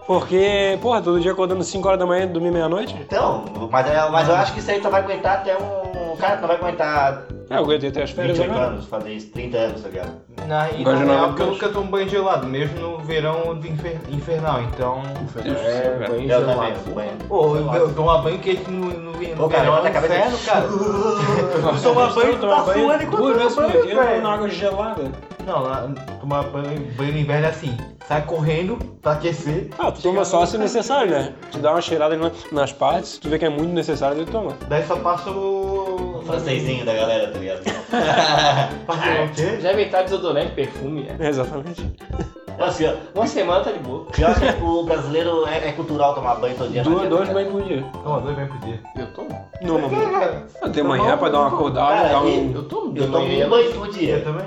[0.06, 2.96] Porque, porra, todo dia acordando 5 horas da manhã e dormir meia-noite?
[3.00, 5.95] então, mas, é- mas eu acho que isso aí tu vai aguentar até um.
[6.16, 8.74] O cara não vai aguentar É, eu aguentei até as férias 28 agora.
[8.74, 10.12] anos fazer isso, 30 anos, tá ligado?
[10.48, 13.56] Na, e Agora na é real, porque eu nunca tomo banho gelado, mesmo no verão
[13.56, 15.02] do infer- infernal, então.
[15.44, 16.60] É, banho Eu gelado.
[16.60, 17.12] também, eu banho.
[17.28, 20.38] Pô, eu, eu tomo banho quente no, no, no Ô, cara, verão, é cabeça- inferno,
[20.46, 20.68] cara.
[21.84, 24.22] Tomar eu banho, estou tá suando enquanto vezes toma banho, velho.
[24.22, 25.04] na água gelada.
[25.46, 25.88] Não, lá,
[26.20, 30.44] tomar banho, banho no inverno é assim, sai correndo pra aquecer, Ah, tu toma só
[30.46, 31.34] se necessário, né?
[31.52, 34.54] Tu dá uma cheirada na- nas partes, tu vê que é muito necessário, tu toma.
[34.68, 36.05] daí só passa o...
[36.26, 37.62] O francesinho da galera, tá ligado?
[39.62, 41.24] Já inventar desodorante, perfume, é.
[41.24, 41.88] É, exatamente.
[42.58, 44.06] Assim, ó, Uma semana tá de boa.
[44.06, 46.84] pior que o brasileiro é, é cultural tomar banho todo dia.
[46.84, 47.40] não Duas, adianta, dois cara.
[47.46, 47.86] banhos por dia.
[48.04, 48.80] Toma dois banhos por dia.
[48.98, 49.46] Eu tomo.
[49.62, 50.72] Não, mano.
[50.72, 52.52] De manhã pra dar uma acordada, Cara, dar um...
[52.56, 52.94] Eu tomo.
[52.94, 53.46] de Eu tomo manhã.
[53.46, 54.46] um banho por Eu dia, também.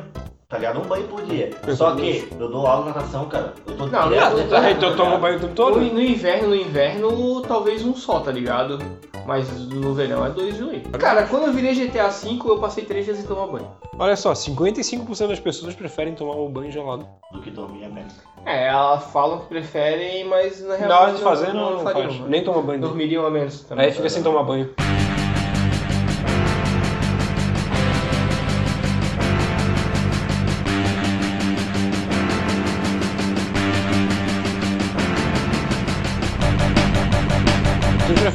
[0.49, 0.81] Tá ligado?
[0.81, 1.51] Um banho por dia.
[1.67, 3.53] Eu Só que eu dou aula de natação, cara.
[3.67, 5.79] Eu tô Não, direto não, não, da Ah, então toma banho o tempo No, todo?
[5.79, 8.79] no inverno, no inverno, talvez um só, tá ligado?
[9.27, 10.81] Mas no verão é dois de.
[10.99, 13.71] Cara, quando eu virei GTA V, eu passei três dias sem tomar banho.
[13.99, 17.07] Olha só, 55% das pessoas preferem tomar um banho gelado.
[17.31, 18.07] Do que dormir, né?
[18.47, 20.89] É, elas falam que preferem, mas na real.
[20.89, 22.21] Na hora de fazer, não, não fariam, faz.
[22.23, 22.81] Nem toma banho.
[22.81, 23.85] Dormiriam a menos também.
[23.85, 24.71] Aí fica sem tomar banho.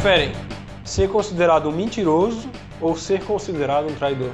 [0.04, 0.34] Preferem
[0.84, 2.50] ser considerado um mentiroso
[2.82, 4.32] ou ser considerado um traidor?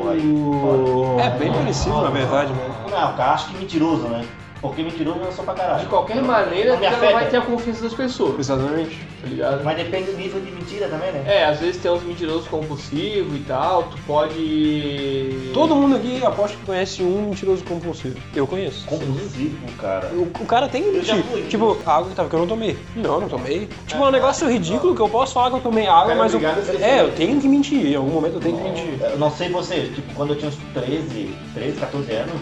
[0.00, 1.22] Foda.
[1.22, 2.74] É bem parecido, na verdade, né?
[2.90, 4.24] Não, cara, acho que mentiroso, né?
[4.62, 5.80] Porque mentiroso eu sou pra caralho.
[5.80, 8.96] De qualquer maneira, Não tu não vai ter a confiança das pessoas, Exatamente.
[9.20, 9.64] tá ligado?
[9.64, 11.24] Mas depende do nível de mentira também, né?
[11.26, 15.50] É, às vezes tem uns mentirosos compulsivos e tal, tu pode.
[15.52, 18.16] Todo mundo aqui aposto que conhece um mentiroso compulsivo.
[18.36, 18.86] Eu conheço.
[18.86, 20.08] Compulsivo, cara.
[20.14, 21.22] O, o cara tem Eu mentir.
[21.24, 21.42] fui.
[21.42, 22.78] Tipo, a água que tava que eu não tomei.
[22.94, 23.68] Não, não tomei.
[23.88, 26.34] Tipo, é um negócio ridículo que eu posso falar que eu tomei água, Cara, mas
[26.34, 26.40] eu,
[26.80, 27.84] é, eu tenho que mentir.
[27.86, 29.00] Em algum momento eu tenho que mentir.
[29.02, 32.32] Eu não sei vocês, tipo, quando eu tinha uns 13, 13, 14 anos,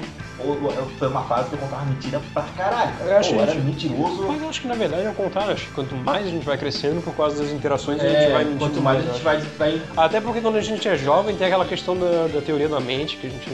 [0.99, 2.93] foi uma fase que eu contava mentira pra caralho.
[2.99, 3.11] Cara.
[3.11, 4.23] Eu acho Pô, era mentiroso.
[4.27, 5.53] Mas eu acho que na verdade é o contrário.
[5.53, 8.43] Acho que quanto mais a gente vai crescendo por causa das interações, a gente vai
[8.43, 8.59] É, mentindo.
[8.59, 11.65] quanto mais a gente vai, vai Até porque quando a gente é jovem tem aquela
[11.65, 13.49] questão da, da teoria da mente, que a gente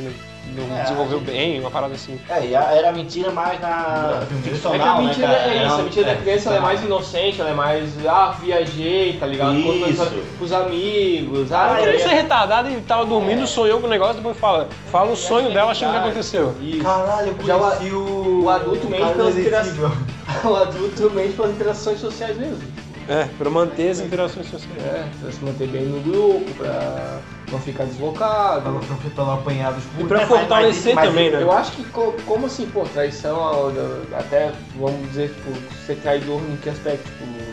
[0.54, 2.20] não É, desenvolveu a gente- bem, uma parada assim.
[2.28, 5.26] É, e a- era mentira mais na É que ficcional, É que a né, mentira
[5.28, 5.54] cara?
[5.54, 8.35] é isso, a mentira é, da criança ela é mais inocente, ela é mais, ah,
[8.40, 9.62] viajei, tá ligado?
[9.62, 10.11] Conta Isso.
[10.38, 13.90] com os amigos, A ah, criança eu é retardada e tava dormindo, sonhou com o
[13.90, 16.54] negócio, depois fala, fala o sonho dela achando que aconteceu.
[16.61, 16.82] Isso.
[16.82, 18.42] Caralho, eu Já o- conheci o...
[18.44, 19.90] o adulto mente pelas irresistível.
[20.44, 22.59] o adulto mente pelas interações sociais mesmo.
[23.08, 24.82] É, pra manter as interações sociais.
[24.84, 27.20] É, pra se manter bem no grupo, pra
[27.52, 28.70] não ficar Pra deslocado.
[28.70, 31.40] não, pra não apanhar dos E pra É, mas- fortalecer mas- também, né?
[31.42, 33.72] Eu acho que co- como assim, pô, traição,
[34.18, 35.50] até, vamos dizer, tipo,
[35.86, 37.04] ser traidor em que aspecto?
[37.04, 37.46] Tipo,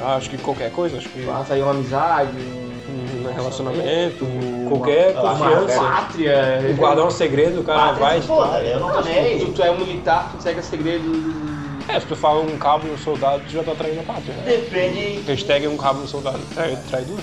[0.00, 2.74] Ah, acho que qualquer coisa, acho que ah, sair uma amizade, um
[3.26, 4.26] um relacionamento,
[4.68, 5.80] qualquer uma- uma confiança.
[5.80, 6.74] pátria.
[6.76, 8.20] Guardar um segredo, o cara Ah, vai.
[8.20, 9.52] se foda, eu não nem Tu, aí.
[9.54, 11.10] tu é um militar, tu segue segredo.
[11.88, 14.34] É, se tu fala um cabo e um soldado, tu já tá traindo a pátria.
[14.34, 14.42] Né?
[14.56, 15.20] Depende.
[15.26, 16.40] Hashtag um cabo e um soldado.
[16.54, 17.18] Trai- Traidor?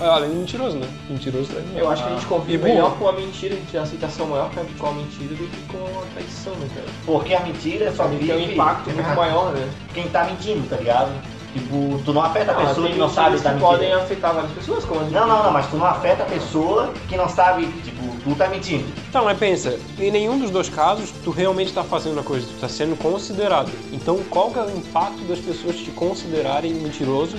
[0.00, 0.88] Ah, Além de mentiroso, né?
[1.08, 1.70] Mentiroso traidor.
[1.78, 4.26] Eu acho que a gente convive E melhor com a mentira, a gente tem aceitação
[4.26, 6.86] maior com a mentira do que com a traição, né, cara?
[7.06, 9.68] Porque a mentira só tem um impacto muito maior, né?
[9.92, 11.12] quem tá mentindo, tá ligado?
[11.54, 13.70] Tipo, tu não afeta a pessoa que não sabe da que mentira.
[13.70, 17.16] podem afetar várias pessoas, como Não, não, não, mas tu não afeta a pessoa que
[17.16, 18.84] não sabe, tipo, tu tá mentindo.
[19.08, 22.60] Então, mas pensa, em nenhum dos dois casos tu realmente tá fazendo a coisa, tu
[22.60, 23.70] tá sendo considerado.
[23.92, 27.38] Então, qual que é o impacto das pessoas te considerarem mentiroso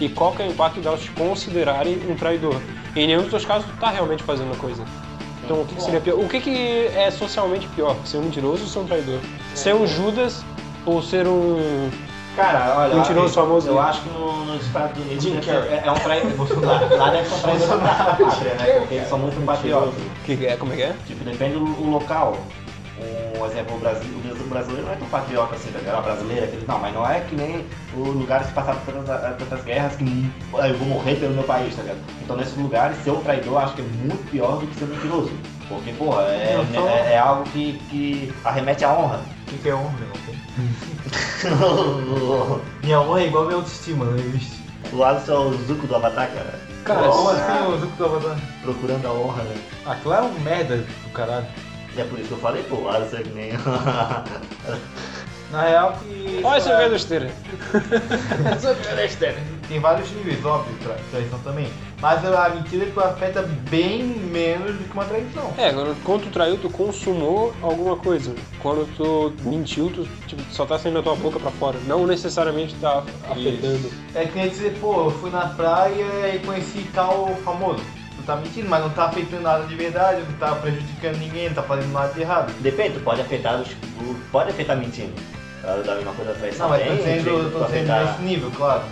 [0.00, 2.60] e qual que é o impacto delas te considerarem um traidor?
[2.94, 4.84] Em nenhum dos dois casos tu tá realmente fazendo a coisa.
[5.44, 6.20] Então, o que, que seria pior?
[6.20, 7.96] O que, que é socialmente pior?
[8.04, 9.18] Ser um mentiroso ou ser um traidor?
[9.54, 10.44] Ser um Judas
[10.84, 11.90] ou ser um.
[12.36, 13.68] Cara, olha, eu, famoso.
[13.68, 16.60] eu acho que no- nos Estados Unidos Jim é, é um traidor.
[16.64, 18.78] lá, lá deve ser um traidor da pátria, né?
[18.80, 19.94] Porque eles são muito patriotas.
[20.24, 20.56] Que que é?
[20.56, 20.94] Como é que é?
[21.06, 22.36] Tipo, depende do, do local.
[23.38, 25.98] Um exemplo, o, Brasil, o Brasil- o brasileiro não é tão patriota assim, tá ligado?
[26.00, 29.64] O brasileiro, aquele, não, mas não é que nem os lugares que passaram tantas, tantas
[29.64, 31.98] guerras que hum, eu vou morrer pelo meu país, tá ligado?
[32.22, 34.88] Então, nesses lugares, ser um traidor acho que é muito pior do que ser um
[34.88, 35.30] mentiroso.
[35.68, 39.20] Porque, porra, é, só- é, é algo que, que arremete à honra.
[39.46, 40.36] O que, que é honra, não tem?
[42.82, 44.60] Minha honra é igual a minha autoestima, não existe.
[44.92, 46.58] o Alisson é o Zuko do Avatar, cara.
[46.84, 48.38] Cara, Como assim, o Zuko do Avatar?
[48.62, 49.56] Procurando a honra, né?
[49.86, 51.46] Aquilo é um merda do caralho.
[51.94, 53.52] E é por isso que eu falei, pô, o Alisson é que nem.
[55.52, 56.40] Na real que...
[56.42, 56.68] Olha esse
[58.90, 59.38] é besteira.
[59.68, 61.70] Tem vários níveis, óbvio, tra traição também.
[62.00, 65.50] Mas a mentira tu afeta bem menos do que uma traição.
[65.56, 68.34] É, quando, quando tu traiu, tu consumou alguma coisa.
[68.60, 71.78] Quando tu mentiu, tu tipo, só tá saindo da tua boca pra fora.
[71.86, 73.90] Não necessariamente tá afetando.
[74.14, 77.80] É que nem dizer, pô, eu fui na praia e conheci tal famoso.
[78.16, 81.54] Tu tá mentindo, mas não tá afetando nada de verdade, não tá prejudicando ninguém, não
[81.54, 82.52] tá fazendo nada de errado.
[82.60, 83.68] Depende, tu pode afetar os.
[84.30, 85.14] Pode afetar mentindo.
[85.64, 86.68] Ah, Da mesma coisa da traição.
[86.68, 88.82] Não, mas tô dizendo, tô dizendo nesse nível, claro.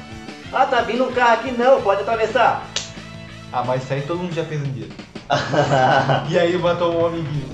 [0.53, 2.67] Ah, tá vindo um carro aqui, não, pode atravessar.
[3.57, 4.89] Ah, mas isso aí todo mundo já fez um dia.
[6.29, 7.47] E aí matou um amiguinho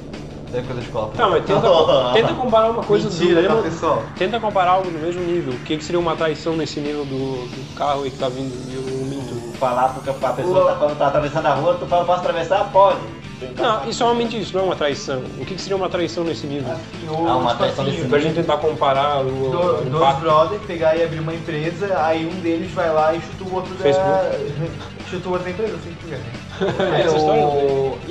[0.51, 1.13] da época da escola.
[1.15, 1.69] Tá, mas tenta,
[2.15, 3.71] tenta comparar uma coisa Mentira, do tá, mesmo.
[3.71, 4.03] pessoal?
[4.17, 5.53] Tenta comparar algo do mesmo nível.
[5.53, 8.51] O que, que seria uma traição nesse nível do, do carro aí que tá vindo
[8.73, 9.59] e o minto?
[9.59, 12.65] Falar porque a pessoa tá, quando tá atravessando a rua, tu fala, posso atravessar?
[12.73, 12.99] Pode.
[13.59, 15.23] Não, isso é uma mentira, isso não é uma traição.
[15.39, 16.75] O que, que seria uma traição nesse nível?
[17.09, 20.97] Ah, uma traição assim, desse Pra gente tentar comparar o, do- o dois brothers pegar
[20.97, 23.85] e abrir uma empresa, aí um deles vai lá e chuta o outro da.
[25.17, 26.11] outro da empresa, assim que.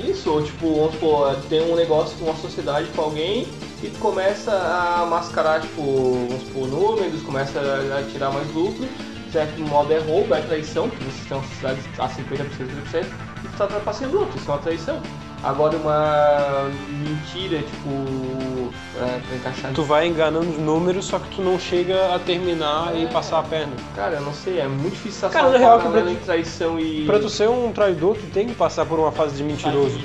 [0.00, 0.10] É.
[0.10, 3.46] Isso, tipo, vamos supor, tem um negócio, uma sociedade com alguém
[3.82, 5.82] e começa a mascarar, tipo,
[6.28, 8.86] vamos supor, números, começa a tirar mais lucro,
[9.32, 12.48] certo modo é roubo, é traição, porque vocês têm uma sociedade a 50%,
[12.92, 13.06] 30%,
[13.44, 15.02] e tu tá trapaceando outro, isso é uma traição.
[15.42, 18.59] Agora uma mentira, tipo,
[18.96, 22.96] é, pra encaixar Tu vai enganando os números, só que tu não chega a terminar
[22.96, 23.72] e passar a perna.
[23.94, 27.04] Cara, eu não sei, é muito difícil Cara, na real, que pra tu- traição e...
[27.06, 30.00] Pra tu ser um traidor, tu tem que passar por uma fase de mentiroso.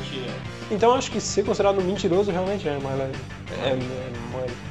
[0.72, 3.12] Então acho que ser considerado um mentiroso realmente é mais, é,
[3.64, 3.88] é ele.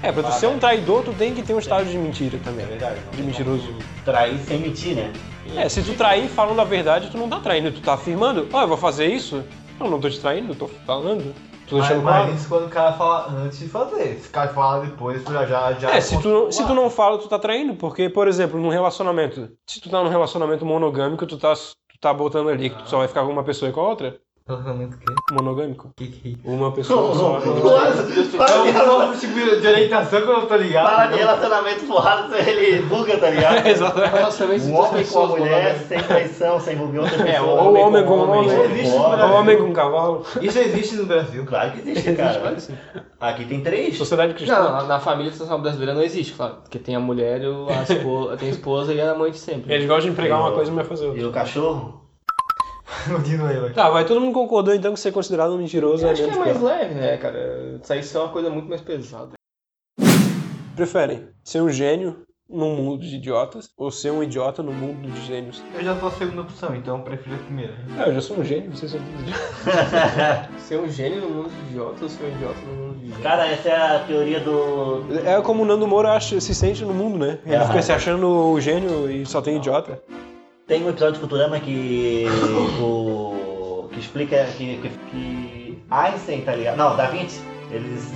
[0.02, 2.64] É, pra tu ser um traidor, tu tem que ter um estado de mentira também.
[2.64, 2.96] É verdade.
[3.12, 3.74] De mentiroso.
[4.04, 5.12] Trair sem mentir, né?
[5.56, 8.62] É, se tu trair falando a verdade, tu não tá traindo, tu tá afirmando, ó,
[8.62, 9.42] eu vou fazer isso.
[9.78, 11.34] Não, não tô te traindo, eu tô falando.
[11.74, 14.20] Tô Mas, deixando mas isso quando o cara fala antes de fazer.
[14.20, 15.72] Se o cara fala depois, tu já já.
[15.72, 18.68] já É, se tu, se tu não fala, tu tá traindo, porque, por exemplo, num
[18.68, 22.88] relacionamento, se tu tá num relacionamento monogâmico, tu tá, tu tá botando ali que tu
[22.88, 24.16] só vai ficar com uma pessoa e com a outra.
[24.46, 25.06] Relacionamento o quê?
[25.32, 25.90] Monogâmico.
[25.96, 27.40] Que que Uma pessoa só.
[28.36, 28.82] Para de é?
[28.82, 30.84] um novo tipo de orientação que eu não tô ligado.
[30.94, 33.64] para de relacionamento porrada, ele buga, tá ligado?
[33.66, 34.12] Exatamente.
[34.14, 37.30] Relacionamento Um homem com a mulher, sem traição, sem envolver outra pessoa.
[37.34, 38.46] É, Ou homem com homem.
[38.46, 39.34] Isso existe no Ou Brasil.
[39.34, 40.26] homem com cavalo.
[40.42, 41.46] Isso existe no Brasil.
[41.46, 42.56] Claro que existe, Existe, cara.
[43.20, 43.96] Aqui tem três.
[43.96, 44.62] Sociedade cristã.
[44.62, 46.56] Não, na, família tradicional brasileira não existe, claro.
[46.62, 49.72] Porque tem a mulher, o- a esposa, tem a esposa e a amante sempre.
[49.72, 51.28] Eles gostam de empregar uma coisa e vai fazer E outra.
[51.28, 52.03] o cachorro?
[53.12, 53.72] Continua aí, vai.
[53.72, 56.30] Tá, vai todo mundo concordou então que ser considerado um mentiroso Eu é acho que
[56.30, 56.66] é mais pior.
[56.68, 57.80] leve, né, cara?
[57.82, 59.32] Traição é uma coisa muito mais pesada.
[60.74, 65.20] Preferem ser um gênio num mundo de idiotas ou ser um idiota num mundo de
[65.24, 65.62] gênios?
[65.74, 67.74] Eu já tô a segunda opção, então eu prefiro a primeira.
[67.98, 70.62] Ah, eu já sou um gênio, vocês são todos idiotas.
[70.62, 73.22] Ser um gênio no mundo de idiotas ou ser um idiota no mundo de gênio?
[73.22, 75.04] Cara, essa é a teoria do.
[75.24, 77.38] É como o Nando Moura acha, se sente no mundo, né?
[77.46, 80.02] Ele fica se achando o gênio e só tem idiota.
[80.66, 82.26] Tem um episódio de Futurama que.
[82.80, 86.76] o, que explica que, que, que Einstein, tá ligado?
[86.76, 87.42] Não, Da Vinci.
[87.70, 88.12] Eles.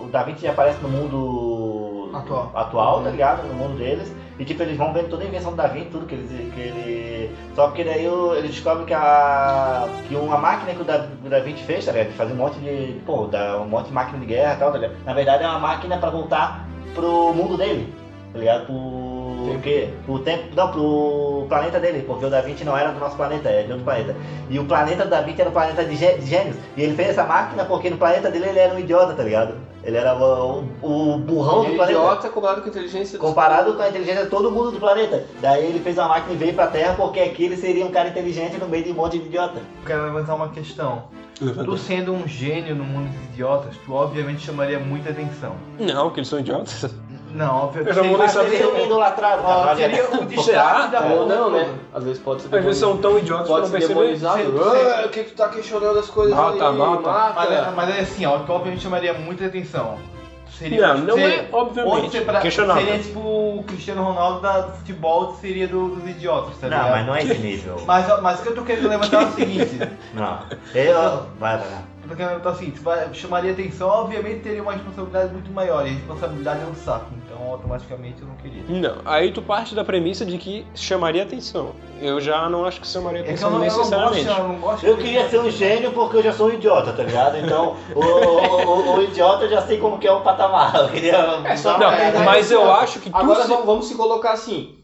[0.00, 2.52] O Da Vinci aparece no mundo Atual.
[2.54, 3.46] atual, tá ligado?
[3.48, 4.12] No mundo deles.
[4.38, 6.30] E tipo, eles vão vendo toda a invenção do Da Vinci, tudo que eles.
[6.54, 7.30] Que ele...
[7.56, 9.88] Só porque daí o- eles descobrem que a.
[10.06, 12.10] que uma máquina que o Da, o da Vinci fez, tá ligado?
[12.10, 13.00] De fazer um monte de.
[13.04, 13.24] Pô,
[13.60, 14.96] um monte de máquina de guerra e tal, tá ligado?
[15.04, 17.92] Na verdade é uma máquina pra voltar pro mundo dele,
[18.32, 18.66] tá ligado?
[18.66, 19.07] Pro.
[19.62, 19.88] Quê?
[20.06, 20.44] Pro tempo.
[20.54, 23.70] Não, pro planeta dele, porque o Da Vinci não era do nosso planeta, é de
[23.72, 24.14] outro planeta.
[24.50, 26.56] E o planeta do Da Vinci era um planeta de, gê- de gênios.
[26.76, 29.54] E ele fez essa máquina porque no planeta dele ele era um idiota, tá ligado?
[29.84, 31.98] Ele era o, o, o burrão Ele do é planeta.
[31.98, 35.24] idiota comparado com a inteligência Comparado com a inteligência de todo mundo do planeta.
[35.40, 38.08] Daí ele fez uma máquina e veio pra Terra porque aqui ele seria um cara
[38.08, 39.58] inteligente no meio de um monte de idiota.
[39.58, 41.04] Eu quero levantar uma questão.
[41.38, 45.52] Tu sendo um gênio no mundo dos idiotas, tu obviamente chamaria muita atenção.
[45.78, 46.92] Não, porque eles são idiotas.
[47.32, 47.88] Não, obviamente.
[47.88, 50.72] Eu já mudei Mas sabe ele é um idolatrado, Ó, seria o Será?
[50.72, 51.74] destaque da Ou não, né?
[51.94, 53.70] Às vezes pode ser Às vezes são tão idiotas que Pode
[54.22, 54.32] não.
[54.36, 56.76] Sempre- Ah, o que que tu tá questionando as coisas Mata, aí?
[56.76, 57.32] mata.
[57.34, 59.98] Mas, é- mas é assim, ó, tu obviamente chamaria muita atenção.
[60.50, 62.20] Seria, Não, não seria- é obviamente.
[62.22, 62.82] Pra, Questionável.
[62.84, 66.90] seria tipo o Cristiano Ronaldo da, do futebol, seria do- dos idiotas, tá Não, ligado?
[66.90, 67.76] mas não é esse nível.
[67.86, 69.78] Mas, mas o que eu tô querendo levantar é o seguinte.
[70.14, 70.38] Não.
[70.74, 71.22] Eu.
[71.38, 71.66] Vai, vai.
[71.97, 75.86] Eu tô querendo levantar o seguinte, vai- chamaria atenção, obviamente teria uma responsabilidade muito maior.
[75.86, 78.62] E a responsabilidade é um saco, então automaticamente eu não queria.
[78.68, 81.72] Não, aí tu parte da premissa de que chamaria atenção.
[82.00, 84.28] Eu já não acho que chamaria É que eu atenção não, eu não gosto, necessariamente.
[84.28, 86.92] eu não gosto Eu de- queria ser um gênio porque eu já sou um idiota,
[86.92, 87.36] tá ligado?
[87.38, 90.74] Então, o, o, o- o idiota eu já sei como que é o patamar.
[90.76, 91.16] Eu queria.
[91.44, 93.94] É, só Não, É, mas eu assim, acho que tu Agora se- vamos, vamos se
[93.96, 94.78] colocar assim.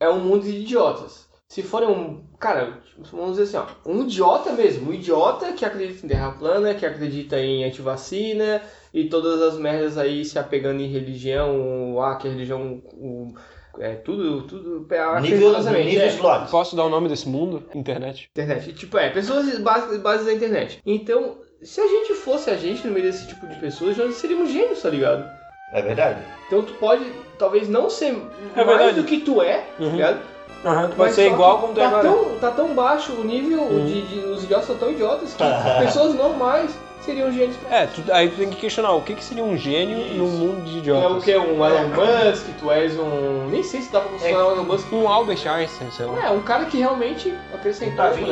[0.00, 1.26] É um mundo de idiotas.
[1.48, 2.24] Se forem um.
[2.40, 2.78] Cara,
[3.12, 3.90] vamos dizer assim, ó.
[3.90, 4.90] Um idiota mesmo.
[4.90, 9.98] Um idiota que acredita em terra plana, que acredita em antivacina e todas as merdas
[9.98, 12.00] aí se apegando em religião.
[12.00, 12.82] Ah, que a religião.
[12.94, 13.34] o-
[13.78, 14.42] é tudo.
[14.42, 16.46] tudo é, Nível, nível é.
[16.48, 17.62] Posso dar o nome desse mundo?
[17.74, 18.28] Internet.
[18.30, 18.72] Internet.
[18.72, 20.80] Tipo, é, pessoas bases, bases da internet.
[20.86, 24.50] Então, se a gente fosse a gente no meio desse tipo de pessoas, nós seríamos
[24.52, 25.28] gênios, tá ligado?
[25.72, 26.20] É verdade.
[26.46, 27.04] Então tu pode,
[27.36, 28.14] talvez, não ser
[28.54, 29.00] É mais verdade.
[29.00, 29.90] do que tu é, tá Uhum.
[29.90, 30.20] ligado?
[30.64, 32.08] Aham, tu pode Mas ser igual como tu é tá agora.
[32.08, 33.84] tão, tá tão baixo o nível Uhum.
[33.86, 35.44] de, de- Os idiotas são tão idiotas que
[35.84, 36.70] pessoas normais
[37.02, 37.54] seriam gênios.
[37.70, 40.64] É, tu- aí tu tem que questionar o que, que seria um gênio num mundo
[40.64, 41.16] de Tu é idiotas.
[41.18, 41.36] o que?
[41.36, 43.46] Um Elon Musk, tu és um.
[43.50, 44.90] Nem sei se dá pra considerar o Elon Musk.
[44.90, 46.26] Um Albert Einstein, sei lá.
[46.26, 48.10] É, um cara que realmente acrescentou.
[48.12, 48.30] Vinci.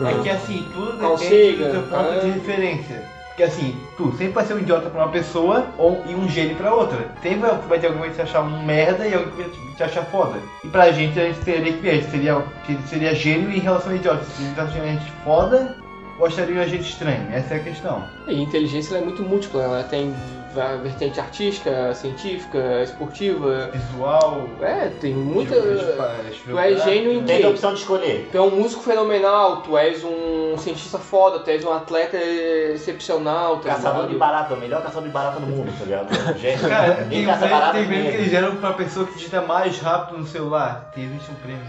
[0.00, 0.12] né?
[0.18, 2.18] É que assim, tudo depende Sagan, do seu ponto ah.
[2.22, 3.15] de referência.
[3.36, 6.56] Porque assim, tu sempre vai ser um idiota pra uma pessoa ou, e um gênio
[6.56, 7.06] pra outra.
[7.22, 9.76] Sempre vai, ter alguém que vai te achar um merda e alguém que vai te,
[9.76, 10.38] te achar foda.
[10.64, 12.42] E pra gente, a gente teria que ver, a gente seria,
[12.86, 14.24] seria gênio em relação a idiota.
[14.24, 15.76] Se tá achando a gente foda,
[16.18, 17.28] ou acharia a gente estranho?
[17.30, 18.04] Essa é a questão.
[18.26, 20.14] E a inteligência é muito múltipla, ela tem
[20.58, 23.70] a vertente artística, científica, esportiva.
[23.72, 24.48] Visual.
[24.60, 25.54] É, tem muita.
[25.54, 28.28] Tu Tu é gênio em Tem a opção de escolher.
[28.30, 33.56] Tu é um músico fenomenal, tu és um cientista foda, tu és um atleta excepcional,
[33.58, 34.12] tá Caçador ligado?
[34.12, 36.14] de barata, o melhor caçador de barata do mundo, tá ligado?
[36.38, 36.68] Gênio.
[36.68, 38.18] Cara, tem caça prêmio, barata tem prêmio que ele.
[38.18, 40.90] eles geram pra pessoa que digita mais rápido no celular.
[40.94, 41.62] Tem, existe um prêmio.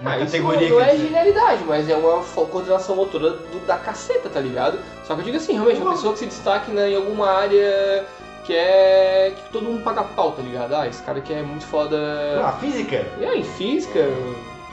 [0.00, 1.06] Uma isso categoria não é que existe.
[1.08, 4.78] genialidade, mas é uma coordenação motora do- da caceta, tá ligado?
[5.04, 8.04] Só que eu digo assim, realmente, uma pessoa que se destaque né, em alguma área
[8.44, 9.32] que é.
[9.36, 10.74] que todo mundo paga pau, tá ligado?
[10.74, 11.96] Ah, esse cara aqui é muito foda.
[12.44, 13.04] Ah, física.
[13.18, 14.08] E aí, física?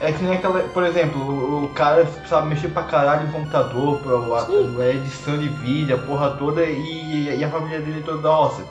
[0.00, 4.12] É que nem aquela, por exemplo, o, cara sabe mexer pra caralho no computador, pra,
[4.12, 8.28] a, a edição de vídeo, a porra toda, e, e a família dele toda da
[8.30, 8.62] roça.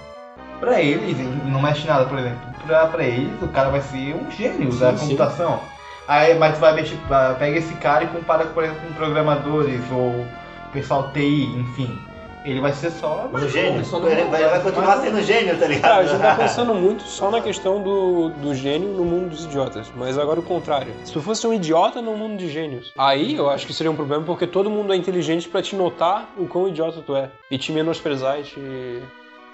[0.60, 4.30] pra eles, não mexe nada, por exemplo, pra, pra eles, o cara vai ser um
[4.30, 5.04] gênio da Sim, sim.
[5.06, 5.60] computação.
[6.08, 9.82] Aí, mas tu vai mexer, ah, pega esse cara e compara, por exemplo, com programadores
[9.92, 10.26] ou
[10.72, 11.98] pessoal TI, enfim.
[12.46, 13.84] Ele vai ser só Um gênio.
[13.84, 15.82] só Ele vai, vai continuar sendo gênio, tá ligado?
[15.82, 19.46] Cara, a gente tá pensando muito só na questão do, do gênio no mundo dos
[19.46, 19.92] idiotas.
[19.96, 20.94] Mas agora o contrário.
[21.04, 23.96] Se tu fosse um idiota no mundo de gênios, aí eu acho que seria um
[23.96, 27.32] problema porque todo mundo é inteligente pra te notar o quão idiota tu é.
[27.50, 29.02] E te menosprezar e te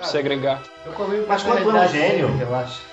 [0.08, 0.62] segregar.
[0.86, 2.30] Eu convivo Mas quando a tu é um gênio.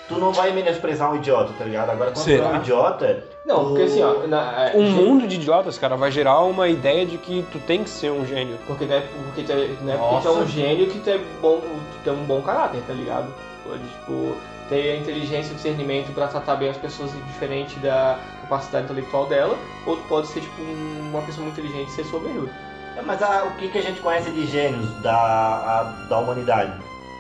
[0.09, 1.90] Tu não vai menosprezar um idiota, tá ligado?
[1.90, 2.49] Agora, quando Será?
[2.49, 3.25] tu é um idiota.
[3.44, 4.27] Não, porque assim, ó.
[4.27, 7.59] Na, é, Um gente- mundo de idiotas, cara, vai gerar uma ideia de que tu
[7.61, 8.57] tem que ser um gênio.
[8.66, 11.11] Porque não é porque tu é, não é porque tu é um gênio que tu
[11.11, 13.33] é bom, tu tem um bom caráter, tá ligado?
[13.66, 14.35] Pode, tipo,
[14.71, 19.27] ter a inteligência e o discernimento pra tratar bem as pessoas diferente da capacidade intelectual
[19.27, 22.49] dela, ou tu pode ser, tipo, um- uma pessoa muito inteligente e ser soberbo.
[22.97, 26.73] É, Mas ah, o que, que a gente conhece de gênios da, a- da humanidade?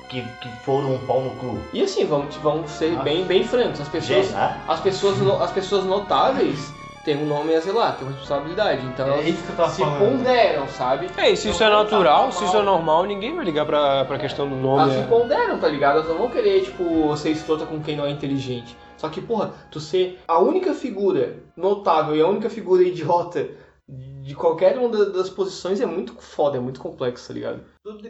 [0.08, 1.58] Que, que foram um pau no cu.
[1.72, 3.02] E assim, vamos, vamos ser Ah.
[3.02, 4.56] bem, bem francos, as pessoas, ah?
[4.66, 6.72] as pessoas, as pessoas notáveis
[7.04, 9.70] têm um nome a zelar, têm uma responsabilidade, então É elas isso que eu tava
[9.70, 9.98] se falando.
[10.18, 11.08] ponderam, sabe?
[11.16, 14.18] É, e se isso é natural, se isso é normal, ninguém vai ligar pra, pra
[14.18, 14.82] questão do nome.
[14.82, 15.06] Elas se é.
[15.06, 15.96] ponderam, tá ligado?
[15.98, 18.76] Elas não vão querer, tipo, ser escrota com quem não é inteligente.
[18.96, 23.46] Só que, porra, tu ser a única figura notável e a única figura idiota
[23.88, 27.60] de qualquer uma da- das posições é muito foda, é muito complexo, tá ligado?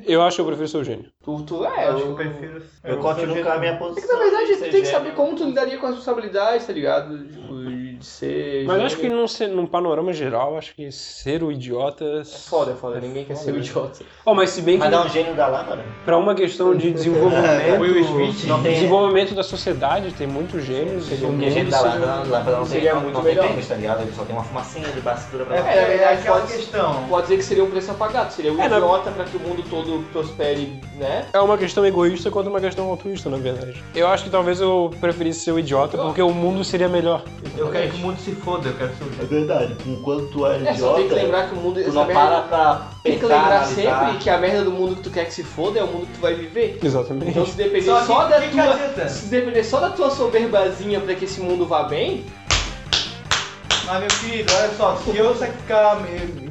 [0.07, 1.07] Eu acho que eu prefiro ser o gênio.
[1.23, 2.63] Tu, tu é, Eu acho que eu- eu prefiro.
[2.85, 4.09] Eu sou continuo com a minha É posição.
[4.09, 6.73] que na verdade de tu tem que saber como tu lidaria com as responsabilidades, tá
[6.73, 7.15] ligado?
[7.99, 8.65] De ser.
[8.67, 9.27] Mas eu acho que gênio.
[9.51, 12.05] num, num panorama geral, acho que ser o idiota.
[12.21, 14.05] É foda, é foda, ninguém quer ser o idiota.
[14.25, 15.85] Oh, mas se bem que Vai dar um gênio da lâmpada?
[16.05, 17.81] pra uma questão de desenvolvimento.
[17.81, 18.45] Will Smith.
[18.47, 18.75] Não tem.
[18.75, 21.09] Desenvolvimento da sociedade, tem muitos gênios.
[21.09, 23.35] Porque o a mundo gente da seria- lâmpada lâmpada não tem, seria muito não tem
[23.35, 23.49] melhor.
[23.49, 24.03] pênis, tá ligado?
[24.03, 25.71] Ele só tem uma fumacinha de bastura pra É, lá.
[25.73, 27.05] É, na verdade, aquela pode- questão.
[27.09, 29.37] Pode dizer que seria um preço a pagar, tu seria o É, idiota pra que
[29.37, 31.27] o mundo todo prospere, né?
[31.33, 33.83] É uma questão egoísta quanto uma questão altruísta, na verdade.
[33.95, 37.23] Eu acho que talvez eu preferisse ser o idiota porque o mundo seria melhor.
[37.57, 39.77] Eu quero que o mundo se foda, eu quero ser o É verdade.
[39.87, 41.83] Enquanto tu é É, só tem que lembrar que o mundo.
[41.83, 44.01] tu não merda- para pra Tem que lembrar analisar.
[44.01, 46.07] sempre que a merda do mundo que tu quer que se foda é o mundo
[46.07, 46.79] que tu vai viver.
[46.83, 47.31] Exatamente.
[47.31, 49.09] Então se depender Só só, que da que tua.
[49.09, 52.25] Se depender só da tua soberbazinha pra que esse mundo vá bem,
[53.87, 55.99] Mas meu querido, olha só, se eu sacrificar,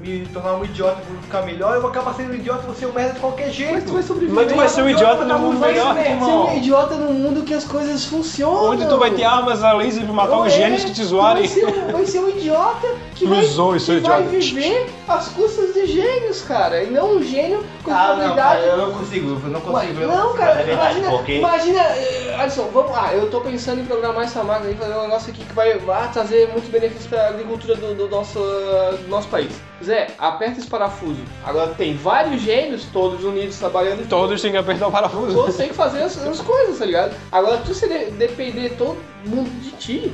[0.08, 2.86] me, tornar um idiota por ficar melhor, eu vou acabar sendo um idiota, vou ser
[2.88, 3.74] um merda de qualquer jeito.
[3.74, 4.36] mas tu vai sobreviver.
[4.36, 5.94] Mas tu vai ser um idiota no mundo melhor.
[5.96, 6.48] bem, Ser irmão.
[6.48, 8.72] um idiota num mundo que as coisas funcionam.
[8.72, 11.08] Onde tu vai ter armas a laser pra matar os É, gênios que te tu
[11.08, 11.48] zoarem.
[11.48, 16.42] Vai ser, um, vai ser idiota que, vai, que vai viver às custas de gênios,
[16.42, 16.84] cara.
[16.84, 18.68] E não um gênio com Ah, não, cara, responsabilidade.
[18.68, 20.02] eu não consigo, eu não consigo.
[20.08, 24.44] não, cara, é imagina, imagina, eh, Alisson, vamos lá, eu tô pensando em programar essa
[24.44, 25.78] máquina e fazer um negócio aqui que vai
[26.14, 29.52] trazer muito benefício pra agricultura do, do nosso, do nosso país.
[29.84, 31.20] Zé, aperta esse parafuso.
[31.46, 34.08] Agora tem vários gênios, todos unidos, trabalhando.
[34.10, 35.34] Todos têm que apertar o parafuso.
[35.36, 37.16] Todos têm que fazer as, as coisas, tá ligado?
[37.32, 40.12] Agora tu se de- depender todo mundo de ti,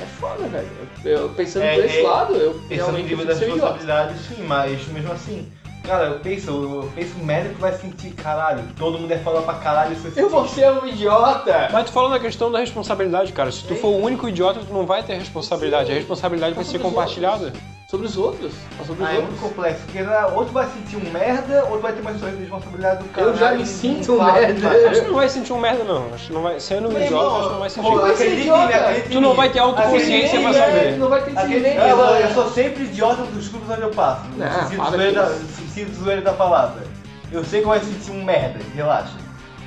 [0.00, 0.68] é foda, velho.
[1.04, 3.34] Eu, eu pensando É, por esse é, lado, eu Pensando no realmente nível prefiro da
[3.34, 3.72] ser idiota.
[3.74, 5.52] responsabilidade, sim, mas mesmo assim.
[5.84, 9.54] Cara, eu penso, eu penso o médico vai sentir, caralho, todo mundo é falar pra
[9.54, 11.68] caralho se Eu vou ser um idiota!
[11.70, 13.52] Mas tu falando da questão da responsabilidade, cara.
[13.52, 15.92] Se tu for o único idiota, tu não vai ter responsabilidade.
[15.92, 17.52] A responsabilidade vai ser compartilhada.
[17.94, 18.52] Sobre os outros.
[18.84, 19.40] Sobre os Ah, é muito outros.
[19.40, 23.26] complexo, porque né, outro vai sentir um merda, outro vai ter mais responsabilidade do cara.
[23.28, 24.68] Eu já me sinto um merda.
[24.90, 26.12] Acho que não vai sentir um merda, não.
[26.12, 26.58] Acho que não vai.
[26.58, 27.88] Sendo um idiota, acho que não vai sentir.
[27.88, 28.72] pô, vai ser idiota.
[29.12, 30.98] Tu não vai ter autoconsciência pra saber.
[30.98, 34.24] Não vai ter eu, eu sou sempre idiota dos grupos onde eu passo.
[34.36, 36.82] Não, no sentido zoeira da, palavra.
[37.30, 39.14] Eu sei que vou sentir um merda, relaxa.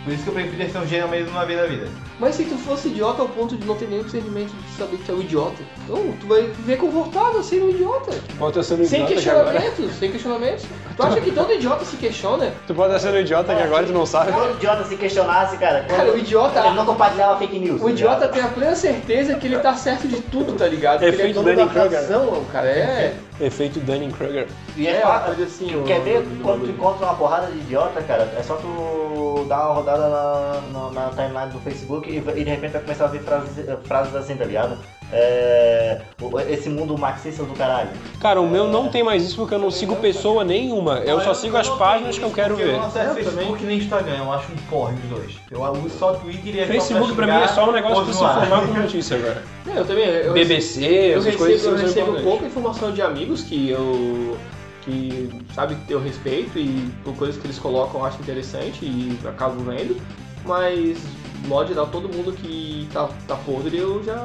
[0.04, 1.88] Por isso que eu prefiro ser um gênio mesmo uma vez na vida.
[2.20, 5.04] Mas se tu fosse idiota ao ponto de não ter nenhum discernimento de saber que
[5.04, 8.12] tu é um idiota, não, tu vai viver confortável sendo um idiota.
[8.40, 10.66] Pode estar sendo Sem idiota questionamentos, sem questionamentos.
[10.96, 12.52] Tu acha que todo idiota se questiona?
[12.66, 14.32] Tu pode estar sendo idiota que agora tu não sabe.
[14.34, 17.82] Se o idiota se questionasse, cara, Cara, o idiota- ele não compartilhava fake news.
[17.82, 21.00] O tá idiota tem a plena certeza que ele tá certo de tudo, tá ligado?
[21.00, 22.68] Que ele é dono da razão, cara.
[22.68, 23.14] É.
[23.40, 24.48] Efeito Dunning-Kruger.
[24.76, 25.04] E é, É,
[25.44, 28.24] assim, quer ver quando tu encontra uma porrada de idiota, cara?
[28.38, 32.50] É só tu dar uma rodada na, na, na timeline do Facebook e, e de
[32.50, 34.78] repente vai começar a ver frases, frases assim, tá ligado?
[35.12, 36.02] É,
[36.50, 37.90] esse mundo marxista do caralho.
[38.20, 41.00] Cara, o meu não tem mais isso porque eu não sigo pessoa nenhuma.
[41.00, 42.74] Eu só sigo as páginas que eu quero ver.
[42.74, 45.36] Eu não acesso Eu Facebook nem Instagram, eu acho um porre os dois.
[45.50, 48.14] Eu uso só Twitter e é Facebook só pra mim é só um negócio pra
[48.14, 49.44] se informar com notícia agora.
[49.66, 50.06] É, eu também.
[50.06, 54.38] Eu BBC, eu essas recebo, coisas eu recebo pouca informação de amigos que eu
[54.82, 59.62] que sabe eu respeito e por coisas que eles colocam eu acho interessante e acabo
[59.64, 60.02] vendo,
[60.46, 60.98] mas
[61.46, 64.16] modo geral todo mundo que tá, tá podre eu já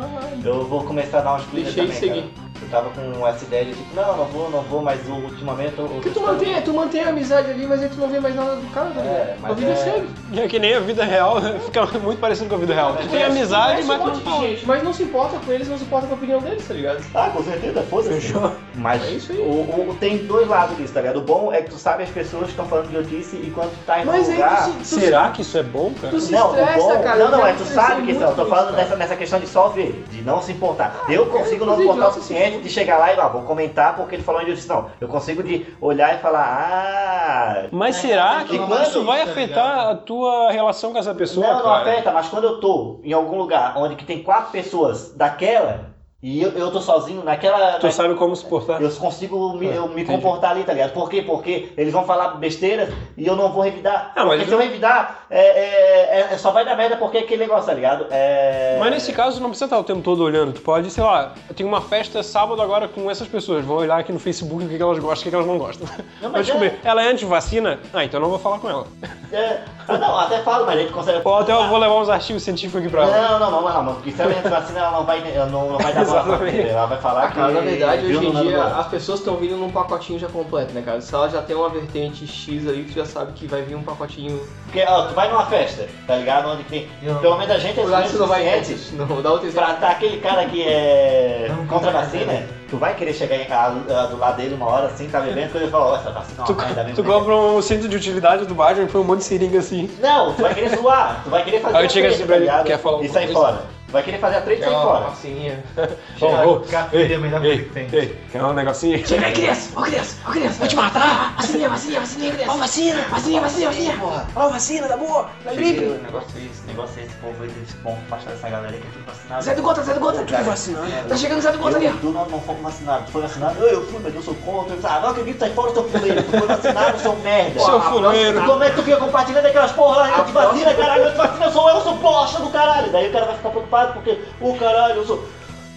[0.44, 2.30] Eu vou começar a dar cliques deixei de também, seguir.
[2.34, 2.41] cara.
[2.62, 5.86] Eu tava com essa ideia de tipo, não, não vou, não vou, mas ultimamente eu.
[5.88, 8.56] Porque tu mantém, tu mantém a amizade ali, mas aí tu não vê mais nada
[8.56, 9.38] do cara, tá É, ligado?
[9.40, 10.08] mas a vida é- segue.
[10.36, 11.36] É que nem a vida real,
[11.66, 12.96] fica muito parecido com a vida real.
[12.96, 14.48] Tu tem amizade, Conhece mas um tu monte não fala.
[14.48, 16.74] gente, mas não se importa com eles, não se importa com a opinião deles, tá
[16.74, 17.02] ligado?
[17.14, 18.20] Ah, com certeza, foda-se.
[18.20, 18.52] Fechou.
[18.74, 19.38] Mas É isso aí.
[19.38, 21.18] O, o- tem dois lados disso, tá ligado?
[21.18, 23.70] O bom é que tu sabe as pessoas que estão falando de notícia e quando
[23.70, 24.56] tu tá em um Mas aí lugar.
[24.64, 26.12] tu se, tu Será que isso é bom, cara?
[26.14, 27.18] Tu se Não, estressa, bom, cara.
[27.18, 29.46] não, eu não, é tu me sabe que isso, eu tô falando nessa, questão de
[29.46, 31.04] só ver, de não se importar.
[31.08, 32.66] eu consigo não me importar o suficiente fudem.
[32.66, 34.74] de chegar lá e lá, vou comentar porque ele falou notícia.
[34.74, 37.68] Não, eu consigo de olhar e falar, ah.
[37.70, 41.62] Mas será que isso vai tá afetar a tua relação com essa pessoa, não, não
[41.62, 41.90] cara?
[41.90, 45.91] afeta, mas quando eu tô em algum lugar onde que tem quatro pessoas daquela
[46.22, 47.72] e eu, eu tô sozinho naquela.
[47.80, 48.80] Tu na- sabe como se portar.
[48.80, 50.12] Eu consigo me, eu me entendi.
[50.22, 50.92] comportar ali, tá ligado?
[50.92, 51.20] Por quê?
[51.22, 54.12] Porque eles vão falar besteiras e eu não vou revidar.
[54.14, 57.18] Ah, mas porque se eu revidar, é, é, é- é- só vai dar merda porque
[57.18, 58.06] é aquele negócio, tá ligado?
[58.10, 58.76] É...
[58.78, 60.52] Mas nesse caso não precisa estar o tempo todo olhando.
[60.52, 63.64] Tu pode, sei lá, tem uma festa sábado agora com essas pessoas.
[63.64, 65.46] Vou olhar aqui no Facebook o que que elas gostam e o que que elas
[65.46, 65.88] não gostam.
[66.20, 66.78] Não, Vai mas descobrir.
[66.84, 67.80] Ela é anti-vacina?
[67.92, 68.86] Ah, então eu não vou falar com ela.
[69.32, 71.20] É, ah, não, até falo, mas a gente consegue.
[71.24, 73.28] Ou até eu vou levar uns artigos científicos aqui pra ela.
[73.28, 75.70] Não, não, não, não, não, porque se ela entra vacina, ela não vai, ela não,
[75.70, 76.56] não vai dar Exatamente.
[76.56, 76.68] ele.
[76.68, 77.34] Ela vai falar que.
[77.34, 80.82] Cara, na verdade, hoje em dia, as pessoas estão vindo num pacotinho já completo, né,
[80.82, 81.00] cara?
[81.00, 83.82] Se ela já tem uma vertente X ali, tu já sabe que vai vir um
[83.82, 84.40] pacotinho.
[84.64, 86.48] Porque, ó, tu vai numa festa, tá ligado?
[86.48, 86.88] Onde tem.
[87.20, 90.18] Pelo menos a gente é que não vai suficiente Não, dá outra Pra tá aquele
[90.18, 94.36] cara que é Não, contra a vacina, tu vai querer chegar em casa do lado
[94.36, 96.94] dele uma hora assim, tá bebendo, quando ele fala, ó, essa vacina é Tu, mesmo.
[96.94, 99.90] tu compra um cinto de utilidade do Batman e põe um monte de seringa assim.
[100.00, 102.66] Não, tu vai querer zoar, tu vai querer fazer Aí chega assim pra ele, ligado?
[102.66, 103.40] quer falar E sai coisa?
[103.40, 103.62] fora.
[103.92, 105.00] Vai querer fazer a treta e sai uma fora.
[105.10, 105.64] massinha.
[106.20, 107.88] Ô, ô, Café é a melhor coisa que tem.
[107.92, 109.06] ei, quer um negocinho?
[109.06, 109.78] Chega aí, criança!
[109.78, 110.16] Ô, criança!
[110.26, 110.58] Ô, criança!
[110.58, 111.34] Vai te matar!
[111.36, 112.52] Vacininha, vacininha, vacininha, criança!
[112.52, 113.02] Ó, vacina!
[113.10, 113.96] Vacininha, vacininha!
[113.98, 114.26] Porra.
[114.34, 115.84] Ó, vacina, tá boa, da gripe.
[115.84, 118.78] o negócio é esse, negócio é esse povo aí, esse povo afastar dessa galera que
[118.78, 119.42] é tudo vacinado.
[119.44, 120.24] Zé do Gota, Zé do Gota!
[120.24, 120.86] Cara, vacinado.
[120.86, 123.22] é, Tá chegando Zé do Gota ali, eu, tu não, não foi vacinado, tu foi
[123.22, 124.74] vacinado, eu, eu fui, mas eu sou contra.
[124.74, 127.60] Eu, ah, não acredito, sai fora, seu fuleiro, tu foi vacinado, seu merda.
[127.60, 128.40] Seu Ah, fuleiro.
[128.42, 131.10] E como é que tu fica compartilhando aquelas porra lá, eu te vacina, caralho, eu
[131.10, 132.90] te vacina, sou eu, sou bosta do caralho.
[132.92, 135.28] Daí o cara vai ficar preocupado porque, o caralho, eu sou...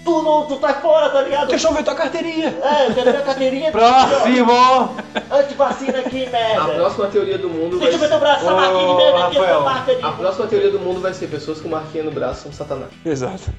[0.04, 1.48] Tu não, tu tá fora, tá ligado?
[1.48, 2.56] Deixa eu ver tua carteirinha.
[2.62, 3.72] É, eu quero ver a carteirinha.
[3.72, 4.96] Próximo!
[5.32, 6.74] Antivacina aqui, A merda.
[6.76, 9.38] próxima teoria do mundo vai Deixa eu ver teu braço, essa marquinha de merda aqui,
[9.40, 10.04] essa marca de...
[10.04, 12.92] A próxima teoria do mundo vai ser pessoas com marquinha no braço são satanás.
[13.04, 13.52] Exato.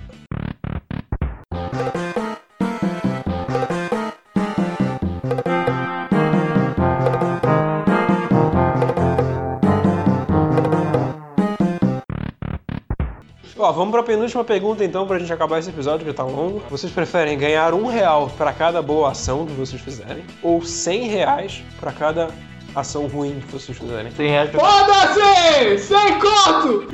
[13.67, 16.63] Ó, vamos pra penúltima pergunta então, pra gente acabar esse episódio que tá longo.
[16.71, 20.25] Vocês preferem ganhar um real pra cada boa ação que vocês fizerem?
[20.41, 22.29] Ou 100 reais pra cada
[22.77, 24.13] ação ruim que vocês fizerem?
[24.13, 24.61] 100 reais pra...
[24.61, 25.79] Foda-se!
[25.81, 26.87] Sem conto!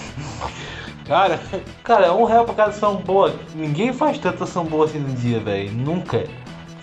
[1.06, 1.38] Cara,
[1.82, 3.34] Cara, um real pra cada ação boa.
[3.54, 5.70] Ninguém faz tanta ação boa assim no dia, velho.
[5.70, 6.24] Nunca.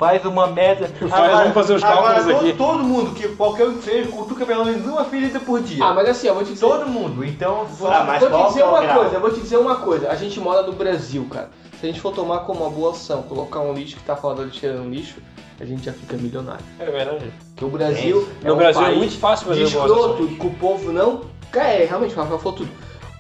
[0.01, 0.87] Faz uma média.
[1.07, 2.53] Faz, vamos fazer os cálculos agora, aqui.
[2.53, 5.85] Todo, todo mundo, que qualquer um que seja, cutuca pelo menos uma ferida por dia.
[5.85, 6.65] Ah, mas assim, eu vou te dizer...
[6.65, 7.23] Todo mundo.
[7.23, 8.95] Então, Ah, mas vou qual te dizer é uma grau?
[8.99, 10.09] coisa, eu vou te dizer uma coisa.
[10.09, 11.51] A gente mora no Brasil, cara.
[11.79, 14.37] Se a gente for tomar como uma boa ação, colocar um lixo que tá fora
[14.37, 15.17] da lixeira no lixo,
[15.59, 16.65] a gente já fica milionário.
[16.79, 17.31] é verdade.
[17.49, 20.51] Porque o Brasil é No um Brasil é muito fácil fazer boas escroto, que o
[20.55, 21.21] povo não...
[21.53, 22.71] É, realmente, o Rafael falou tudo.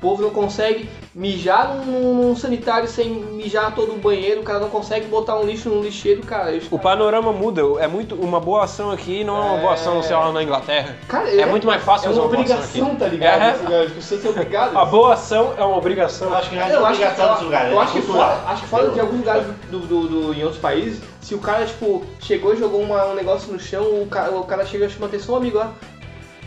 [0.01, 4.57] O povo não consegue mijar num, num sanitário sem mijar todo o banheiro, o cara
[4.59, 6.51] não consegue botar um lixo no lixeiro, cara.
[6.51, 7.61] Eu- O panorama muda.
[7.79, 10.95] É muito uma boa ação aqui não é uma boa ação, sei lá, na Inglaterra.
[11.07, 13.71] Cara, É muito mais fácil é fazer uma uma boa ação obrigação, tá ligado?
[13.71, 13.83] É.
[13.83, 14.75] As pessoas são obrigadas.
[14.75, 16.29] A boa ação é uma obrigação.
[16.29, 18.01] Eu acho que não é Eu acho que, obrigação dos lugares, eu é acho que
[18.01, 18.29] cultural.
[18.37, 21.39] fora, acho que fora de alguns lugares do, do, do- em outros países, se o
[21.39, 24.87] cara, tipo, chegou e jogou uma- um negócio no chão, o cara, o cara chega
[24.87, 25.67] e chama atenção, amigo, ó.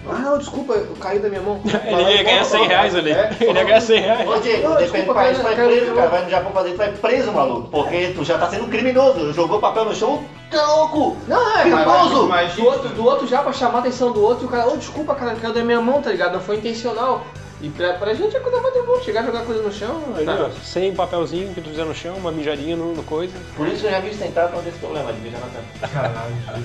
[0.07, 1.61] Ah, não, desculpa, eu caí da minha mão.
[1.65, 3.11] Ele ia ganhar 100 reais ali.
[3.13, 4.29] É, Ele ia ganhar 100 reais.
[4.29, 6.09] Ô Diego, Não, depende do país, tu vai preso, cara.
[6.09, 7.69] Vai no Japão fazer, tu vai preso, maluco.
[7.71, 9.33] Porque tu já tá sendo um criminoso.
[9.33, 11.17] Jogou papel no chão, tá louco.
[11.27, 12.27] Não, é, Perigoso!
[12.27, 14.69] mas do outro, do outro já pra chamar a atenção do outro, e o cara,
[14.69, 16.35] ô, desculpa, cara, caiu da minha mão, tá ligado?
[16.35, 17.25] Não foi intencional.
[17.65, 20.03] E pra, pra gente é coisa mais de boa, chegar e jogar coisa no chão.
[20.15, 20.51] Ali, tá?
[20.51, 23.33] ó, sem papelzinho que tu fizer no chão, uma mijadinha no, no coisa.
[23.57, 25.93] Por isso que eu já vi sentado com esse problema de mijar na cama.
[25.95, 26.65] Caralho.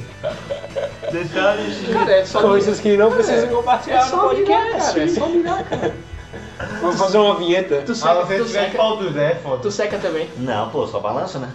[1.12, 1.78] Detalhes.
[1.94, 4.94] Cara, é só Coisas que não precisam é compartilhar no só mirar, podcast.
[4.94, 5.96] cara, é só mirar, cara.
[6.82, 7.82] Vamos fazer uma vinheta.
[7.86, 9.62] Tu Ah, seca, você tu de seca, pau do Zé, é foda.
[9.62, 10.30] tu seca também.
[10.38, 11.50] Não, pô, só balança, né?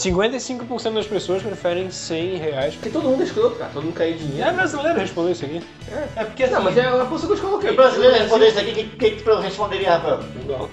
[0.00, 2.74] 55% das pessoas preferem 100 reais.
[2.74, 4.48] Porque todo mundo é escroto, cara, todo mundo quer dinheiro.
[4.48, 5.62] É brasileiro responder isso aqui.
[6.16, 6.54] É porque assim.
[6.54, 7.68] Não, mas é a posição que eu te coloquei.
[7.68, 10.20] Se o brasileiro responder isso aqui, o que, que, que tu responderia, Rafael?
[10.30, 10.68] Um dólar.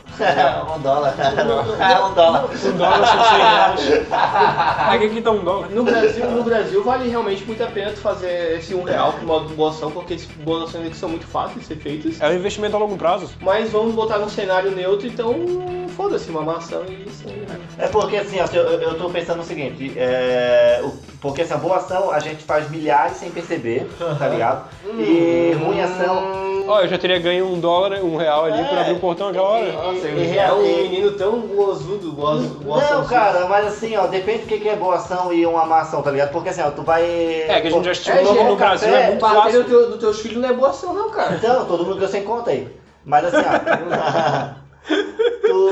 [0.77, 1.15] um dólar.
[2.09, 2.49] um dólar.
[2.49, 4.07] Um dólar são 100 reais.
[4.89, 5.69] Aqui aqui tá um dólar.
[5.69, 9.23] No Brasil, no Brasil vale realmente muito a pena tu fazer esse um real por
[9.23, 12.21] modo de boa ação, porque esses boas ações aqui são muito fáceis de ser feitas.
[12.21, 13.29] É um investimento a longo prazo.
[13.41, 17.35] Mas vamos botar num cenário neutro, então foda-se, uma maçã e isso aí.
[17.49, 17.59] né?
[17.79, 21.77] É porque assim, ó, eu, eu tô pensando no seguinte, é, o- porque essa boa
[21.77, 23.89] ação a gente faz milhares sem perceber,
[24.19, 24.65] tá ligado?
[24.85, 26.45] E ruim ação.
[26.69, 28.81] Ó, eu já teria ganho um dólar, um real ali por É.
[28.81, 29.71] abrir o portão aquela hora.
[29.71, 32.99] Nossa, E- ele e- é um menino tão boaz- boação.
[33.01, 35.79] Não, cara, mas assim, ó, depende do que que é boa ação e uma má
[35.81, 36.31] ação, tá ligado?
[36.31, 37.03] Porque assim, ó, tu vai.
[37.03, 39.59] É, que a gente já É, estimulou que gente, no Brasil é muito Bater fácil.
[39.59, 41.35] no teu, dos teus filhos não é boação, não, cara.
[41.35, 42.67] Então, todo mundo ganhou sem conta aí.
[43.05, 44.57] Mas assim, ó.
[44.87, 45.67] tu.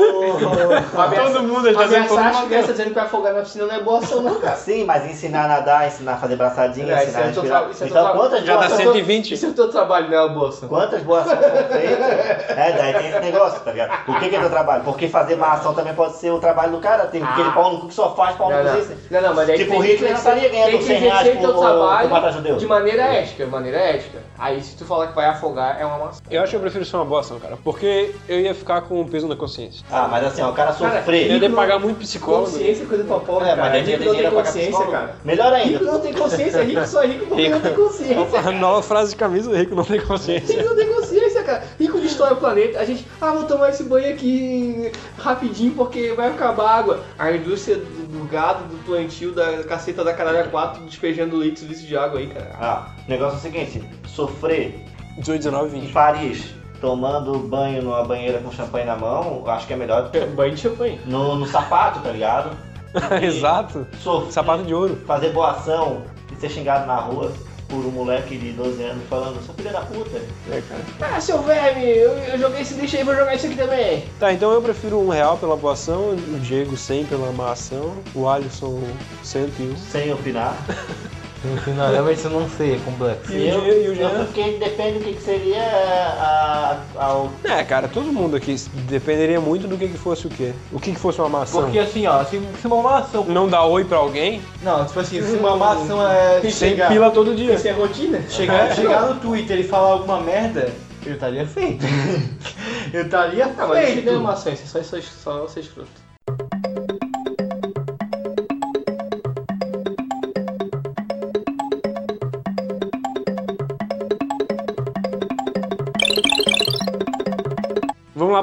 [1.15, 2.47] Todo mundo, tá dizendo todo mundo.
[2.47, 4.55] crianças dizendo que vai afogar na piscina não é boação, não, cara.
[4.55, 7.61] Sim, mas ensinar a nadar, ensinar a fazer braçadinha, É, ensinar a é teu respirar.
[7.63, 9.33] tra- isso é teu Então, tra- quantas Já boas dá ações- 120.
[9.33, 10.69] Isso é o teu trabalho, não é uma boação.
[10.69, 12.24] Quantas boas ações são feitas?
[12.49, 14.09] É, daí tem esse negócio, tá ligado?
[14.09, 14.83] O que, que é teu trabalho?
[14.83, 17.05] Porque fazer má ação também pode ser o trabalho do cara.
[17.07, 18.73] Tem aquele pau no cu que só faz pau no cu não.
[18.75, 18.95] desse.
[19.11, 20.99] não, não, mas aí Tipo, tem o que Hitler não estaria ganhando tem que 100
[20.99, 22.57] reais por- teu trabalho por matar judeu.
[22.57, 24.19] de maneira ética, de maneira ética.
[24.37, 26.21] Aí se tu falar que vai afogar, é uma maçã.
[26.29, 27.57] Eu acho que eu prefiro ser uma boa ação, cara.
[27.63, 29.83] Porque eu ia ficar com o peso na consciência.
[29.91, 31.41] Ah, mas assim, ó, o cara Cara, Eu sofrer.
[31.41, 32.45] ia pagar muito psicólogo.
[32.45, 33.83] Consciência é coisa pra pobre, É, mas cara.
[33.83, 35.15] Rico não tem consciência, cara.
[35.23, 35.91] Melhor Rico ainda.
[35.91, 38.51] não tem consciência, rico só é rico porque não tem consciência.
[38.51, 40.57] Nova frase de camisa, rico não tem consciência.
[40.57, 41.63] Rico não tem consciência, cara.
[41.79, 42.79] Rico destrói o planeta.
[42.79, 46.99] A gente, ah, vou tomar esse banho aqui rapidinho porque vai acabar a água.
[47.19, 51.67] A indústria do, do gado, do plantio, da caceta da caralho 4 despejando litros e
[51.67, 52.51] litros de água aí, cara.
[52.59, 54.85] Ah, o negócio é o seguinte: sofrer
[55.17, 55.91] 18, 19, em 20.
[55.93, 60.61] Paris, tomando banho numa banheira com champanhe na mão, acho que é melhor Banho de
[60.61, 60.99] champanhe.
[61.05, 62.51] no, no sapato, tá ligado?
[63.21, 63.85] Exato.
[64.01, 64.95] Sofrer, Sapato de ouro.
[65.05, 67.31] fazer boa ação e ser xingado na rua
[67.75, 70.17] por um moleque de 12 anos falando, seu filho da puta.
[70.49, 71.15] É, cara.
[71.15, 74.05] Ah, seu verme, eu, eu joguei esse lixo aí, vou jogar isso aqui também.
[74.17, 77.93] Tá, então eu prefiro um real pela boa ação, o Diego 100 pela má ação,
[78.13, 78.81] o Alisson
[79.23, 79.75] 101.
[79.77, 80.55] Sem opinar.
[81.51, 83.31] No final, realmente eu não sei, é complexo.
[83.31, 84.25] E o Jean- e o eu Jean?
[84.25, 87.27] fiquei, depende do que, que seria a, a, a-
[87.59, 88.55] É, cara, todo mundo aqui
[88.87, 90.53] dependeria muito do que, que fosse o quê.
[90.71, 91.63] O que, que fosse uma má ação.
[91.63, 93.23] Porque assim, ó, se, se uma má ação.
[93.25, 96.41] Não dar oi pra alguém, Não, tipo assim, se uma má ação é.
[96.41, 97.53] sem chegar, pila todo dia.
[97.53, 98.21] Isso é rotina?
[98.29, 100.71] chegar, chegar no Twitter e falar alguma merda,
[101.05, 101.85] eu estaria feito.
[102.93, 104.05] eu estaria mas isso feito.
[104.07, 106.04] não é uma ação, isso é só, só, só ser escroto.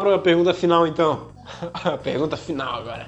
[0.03, 1.29] Lá pra pergunta final então.
[1.73, 3.07] A pergunta final agora.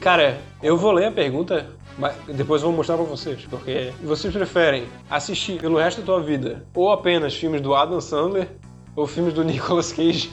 [0.00, 1.66] Cara, eu vou ler a pergunta,
[1.98, 6.20] mas depois eu vou mostrar pra vocês, porque vocês preferem assistir pelo resto da tua
[6.20, 8.48] vida ou apenas filmes do Adam Sandler
[8.94, 10.30] ou filmes do Nicolas Cage?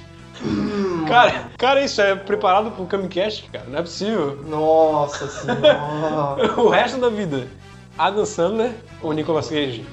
[1.08, 4.40] Cara, cara, isso é preparado pro Camicast, cara, não é possível.
[4.48, 6.38] Nossa senhora.
[6.62, 7.48] O resto da vida,
[7.98, 8.72] Adam Sandler
[9.02, 9.86] ou Nicolas Cage?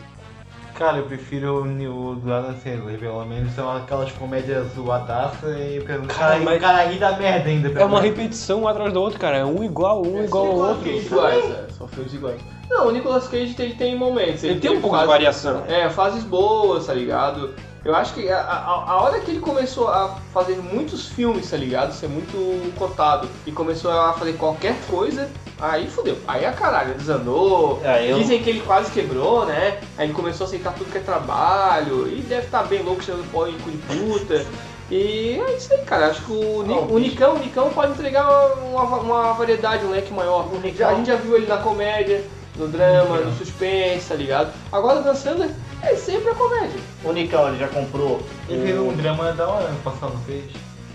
[0.79, 5.81] Cara, eu prefiro o, o do Adam Sandler, pelo menos são aquelas comédias zoadaças e
[5.81, 7.81] pelo Cara, cara, mas- o cara ri da merda ainda.
[7.81, 10.89] É uma repetição um atrás do outro, cara, é um igual, um igual ao outro.
[10.89, 12.41] iguais, é, são filmes iguais.
[12.69, 14.45] Não, o Nicolas Cage ele tem momentos.
[14.45, 15.63] Ele tem um pouco de variação.
[15.67, 17.55] É, fases boas, tá ligado?
[17.85, 21.57] Eu acho que a, a, a hora que ele começou a fazer muitos filmes, tá
[21.57, 21.93] ligado?
[21.93, 22.37] Ser muito
[22.77, 26.17] cotado e começou a fazer qualquer coisa, aí fodeu.
[26.29, 27.81] Aí a caralho, desandou.
[27.85, 29.79] É, eu- Dizem que ele quase quebrou, né?
[29.97, 33.31] Aí ele começou a aceitar tudo que é trabalho e deve estar bem louco, cheirando
[33.31, 34.45] pó em cu de puta.
[34.91, 36.07] E é isso aí, cara.
[36.09, 38.25] Acho que o, Ni- Não, o Nicão, o Nicão pode entregar
[38.63, 40.47] uma, uma variedade, um leque maior.
[40.53, 42.23] O Já- a gente já viu ele na comédia,
[42.57, 44.53] no drama, no suspense, tá ligado?
[44.71, 45.51] Agora dançando
[45.83, 46.79] é sempre a comédia.
[47.05, 48.21] O Nicão, ele já comprou.
[48.49, 50.45] Ele fez um drama da hora ano passado, não fez?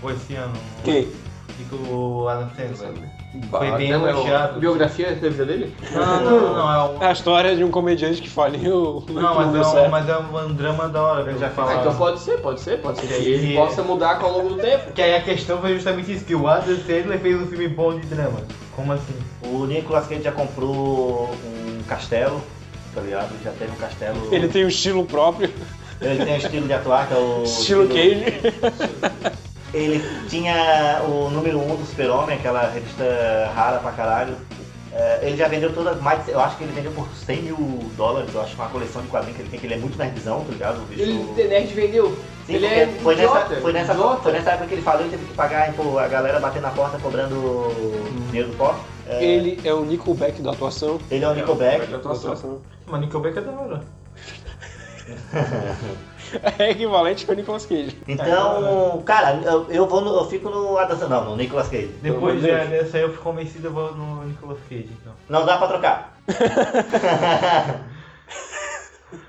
[0.02, 0.54] Ou esse ano?
[0.84, 1.08] Quem?
[1.58, 2.92] E o Adam Sandler.
[3.50, 4.60] Foi bem é elogiado.
[4.60, 5.74] biografia da vida dele?
[5.92, 7.02] Não, não, não, não, é um...
[7.02, 9.04] É a história de um comediante que faliu.
[9.08, 11.38] Não, mas deu é, um, mas é um drama da hora, velho.
[11.38, 11.80] Já Ah, falaram.
[11.80, 14.50] então pode ser, pode ser, pode ser que E- ele possa mudar com ao longo
[14.50, 14.92] do tempo.
[14.92, 17.98] Que aí a questão foi justamente isso, que o Adam Sandler fez um filme bom
[17.98, 18.40] de drama.
[18.76, 19.14] Como assim?
[19.44, 22.42] O Nicolas Cage já comprou um castelo,
[22.94, 23.30] tá ligado?
[23.42, 24.28] Já teve um castelo.
[24.30, 25.50] Ele tem um estilo próprio,
[26.00, 27.42] Ele tem um estilo de atuar, que é o.
[27.44, 28.24] estilo Cage.
[29.72, 34.36] Ele tinha o número 1 um do Super-Homem, aquela revista rara pra caralho.
[34.94, 37.56] É, ele já vendeu todas, mais, eu acho que ele vendeu por 100 mil
[37.96, 40.44] dólares, eu acho, uma coleção de quadrinhos que ele tem, que ele é muito nerdzão,
[40.44, 40.82] tá ligado?
[40.82, 41.00] O bicho...
[41.00, 42.14] Ele, The Nerd vendeu.
[42.46, 44.22] Sim, ele é foi, idiota, nessa, foi, nessa, idiota.
[44.22, 46.70] foi nessa época que ele falou e teve que pagar pô, a galera bater na
[46.70, 47.72] porta cobrando
[48.26, 48.78] dinheiro do pó.
[49.06, 51.00] É, Ele é o Nickelback da atuação.
[51.10, 51.86] ele é o Nickelback.
[51.86, 52.60] Da atuação.
[52.86, 53.82] Mas Nickelback é da hora.
[56.58, 57.96] É equivalente ao Nicolas Cage.
[58.08, 61.88] Então, cara, eu, eu, vou no, eu fico no Adam Sandler, não, no Nicolas Cage.
[62.02, 64.88] Depois Pelo amor de de- dessa aí eu fui convencido, eu vou no Nicolas Cage,
[65.00, 65.12] então.
[65.28, 66.16] Não dá pra trocar.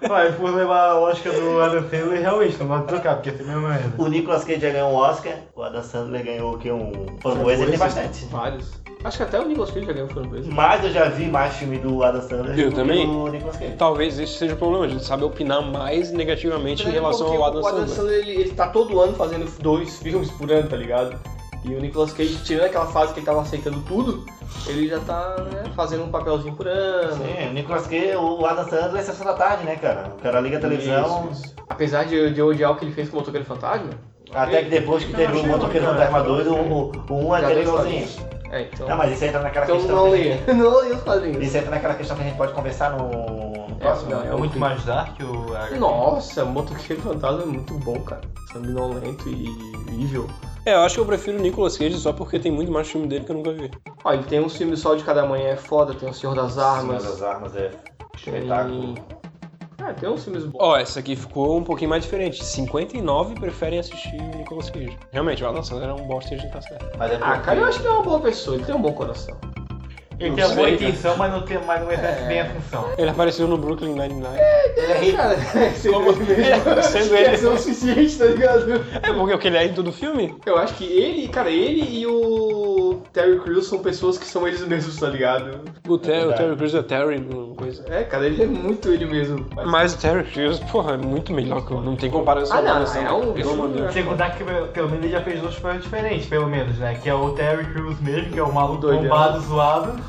[0.07, 3.35] Vai, por levar a Oscar do Adam Sandler, realmente, não pode trocar, porque é a
[3.35, 4.01] mesma merda.
[4.01, 6.71] O Nicolas Cage já ganhou um Oscar, o Adam Sandler ganhou o que?
[6.71, 8.25] Um framboesa, ele tem bastante.
[8.25, 8.81] Vários.
[9.03, 10.49] Acho que até o Nicolas Cage já ganhou framboesa.
[10.51, 13.05] Mas eu já vi mais filme do Adam Sandler Eu do também.
[13.05, 13.73] que do Nicolas Cage.
[13.77, 17.45] Talvez esse seja o problema, a gente sabe opinar mais negativamente em relação Porque ao
[17.45, 17.95] Adam o Adam Sandler.
[17.95, 21.19] Sandler, ele, ele tá todo ano fazendo dois filmes por ano, tá ligado?
[21.65, 24.25] E o Nicolas Cage, tirando aquela fase que ele tava aceitando tudo,
[24.67, 27.13] ele já tá né, fazendo um papelzinho por ano.
[27.23, 30.13] Sim, o Nicolas Cage, o Adam Sandler é sessão da tarde, né, cara?
[30.17, 31.55] O cara liga a televisão, Isso, isso.
[31.69, 33.91] Apesar de, de odiar o que ele fez com o Motoqueiro Fantasma,
[34.33, 37.47] até que depois que teve o Motoqueiro Fantasma 2, o, o, o 1 é já
[38.53, 38.87] É, então.
[38.87, 39.95] Não, mas isso entra naquela então questão.
[39.95, 40.37] não que a leia.
[40.37, 41.43] gente- Não os quadrinhos.
[41.43, 44.11] Isso entra naquela questão que a gente pode conversar no, no próximo.
[44.11, 45.77] não, É muito mais dark o?
[45.79, 48.21] Nossa, Motoqueiro Fantasma é muito bom, cara.
[48.51, 49.47] Sanguinolento e
[50.03, 50.27] evil.
[50.65, 53.07] É, eu acho que eu prefiro o Nicolas Cage só porque tem muito mais filme
[53.07, 53.69] dele que eu nunca vi.
[54.03, 56.57] Ó, ele tem uns filmes Sol de Cada Manhã é foda, tem o Senhor das
[56.57, 57.01] Armas.
[57.01, 57.71] Senhor das armas é
[58.23, 58.95] Tem...
[59.87, 60.59] É, tem uns filmes bons.
[60.61, 62.43] Ó, essa aqui ficou um pouquinho mais diferente.
[62.43, 64.97] 59 preferem assistir o Nicolas Cage.
[65.11, 66.85] Realmente, o Adam Sandler é um bosta e a gente tá certo.
[66.97, 68.75] Mas é Ah, porque- cara, eu acho que ele é uma boa pessoa, ele tem
[68.75, 69.35] um bom coração.
[70.19, 72.45] Ele Não tem a boa sei, intenção, mas não, tem, mas não exerce bem a
[72.49, 72.85] função.
[72.97, 74.37] Ele apareceu no Brooklyn Nine-Nine.
[74.77, 75.17] Ele é rico.
[75.17, 75.35] Cara,
[75.91, 78.71] Como- ele Sendo ele- é o suficiente, tá ligado?
[79.01, 80.35] É porque o que ele é em todo filme?
[80.45, 82.72] Eu acho que ele, cara, ele e o
[83.11, 85.59] Terry Crews são pessoas que são eles mesmos, tá ligado?
[85.87, 86.33] O, Ter o.
[86.33, 87.19] Terry Crews é Terry,
[87.55, 87.85] coisa.
[87.89, 89.45] É, cara, ele é muito ele mesmo.
[89.65, 91.81] Mas o Terry Crews, porra, é muito melhor que eu.
[91.81, 92.57] Não tem comparação.
[92.57, 93.55] Ah, não, Sandler, é um- pelo
[94.03, 96.95] contar que pelo menos ele já fez dois papéis diferentes, pelo menos, né?
[97.01, 99.03] Que é o Terry Crews mesmo, que é o maluco Doidão.
[99.03, 99.99] bombado, zoado,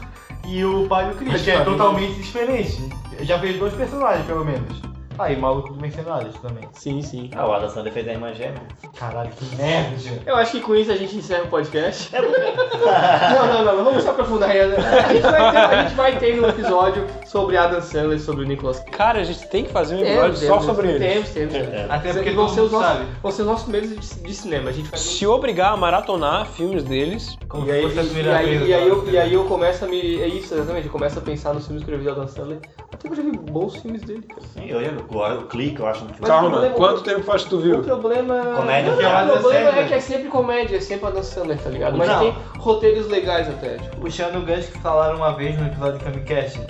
[0.47, 2.88] e o pai do Chris, Mas que é totalmente diferente.
[3.20, 4.93] Já fez dois personagens, pelo menos.
[5.18, 6.68] Ah, e maluco do Mercenários também.
[6.72, 7.30] Sim, sim.
[7.34, 8.60] Ah, o Adam Sandler fez a irmã gêmea.
[8.96, 9.94] Caralho, que merda.
[10.26, 12.14] Eu acho que com isso a gente encerra o podcast.
[12.14, 12.40] É porque...
[12.40, 14.76] Não, não, não, não vamos se aprofundar ainda.
[14.76, 18.44] A gente vai ter, a gente vai ter um episódio sobre Adam Sandler e sobre
[18.44, 18.90] o Nicolas Cage.
[18.90, 20.98] Cara, a gente tem que fazer um episódio só sobre ele.
[20.98, 21.54] Temos, temos.
[21.54, 21.86] É.
[21.88, 24.70] Até porque vão ser os nossos, vão ser os nossos primeiros de, de cinema.
[24.70, 28.68] A gente vai Se obrigar a maratonar filmes deles, Como E aí, e, primeira aí,
[28.68, 29.10] e, aí eu, agora.
[29.10, 30.20] e aí eu começo a me.
[30.20, 30.86] É isso, exatamente.
[30.86, 32.58] Eu começo a pensar nos filmes que eu vi do Adam Sandler.
[33.01, 34.22] Que eu já vi bons filmes dele.
[34.22, 34.40] cara.
[34.55, 36.20] Sim, eu, eu, o, o clique, eu acho um filme.
[36.22, 37.82] O calma, problema- quanto tempo faz que tu O viu?
[37.82, 38.34] problema.
[38.57, 39.84] Comédia, Não, é o o problema Sandler.
[39.84, 41.97] é que é sempre comédia, é sempre Adam Sandler, tá ligado?
[41.99, 42.18] Mas Não.
[42.20, 43.76] tem roteiros legais até.
[43.78, 46.61] Tipo, Puxando o gancho que falaram uma vez no episódio de Camicast.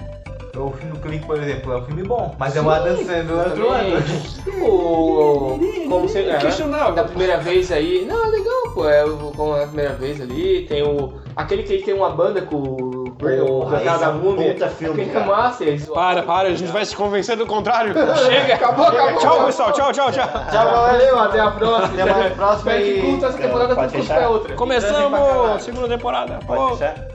[0.57, 3.25] O filme do Clique, por exemplo, é um filme bom, mas é o Adam Sandler
[3.25, 3.97] do outro ano.
[4.62, 6.95] O, o- como você, é, Questionável.
[6.95, 10.20] da primeira vez aí, não, é legal, pô, é o- como é a primeira vez
[10.20, 14.11] ali, tem o, aquele que ele tem uma banda com o o Porra, da é
[14.12, 15.27] puta filme, que é cara.
[15.27, 17.95] massa, eles- Para, para, a gente vai se convencer do contrário.
[18.27, 19.19] Chega, acabou, acabou.
[19.21, 20.29] Tchau, pessoal, tchau, tchau, tchau.
[20.51, 22.03] Tchau, valeu, até a próxima.
[22.03, 24.19] Até mais próxima Espero que curta essa temporada, fechar?
[24.19, 24.55] pra outra.
[24.57, 26.39] Começamos, segunda temporada.
[26.47, 27.14] Pode fechar?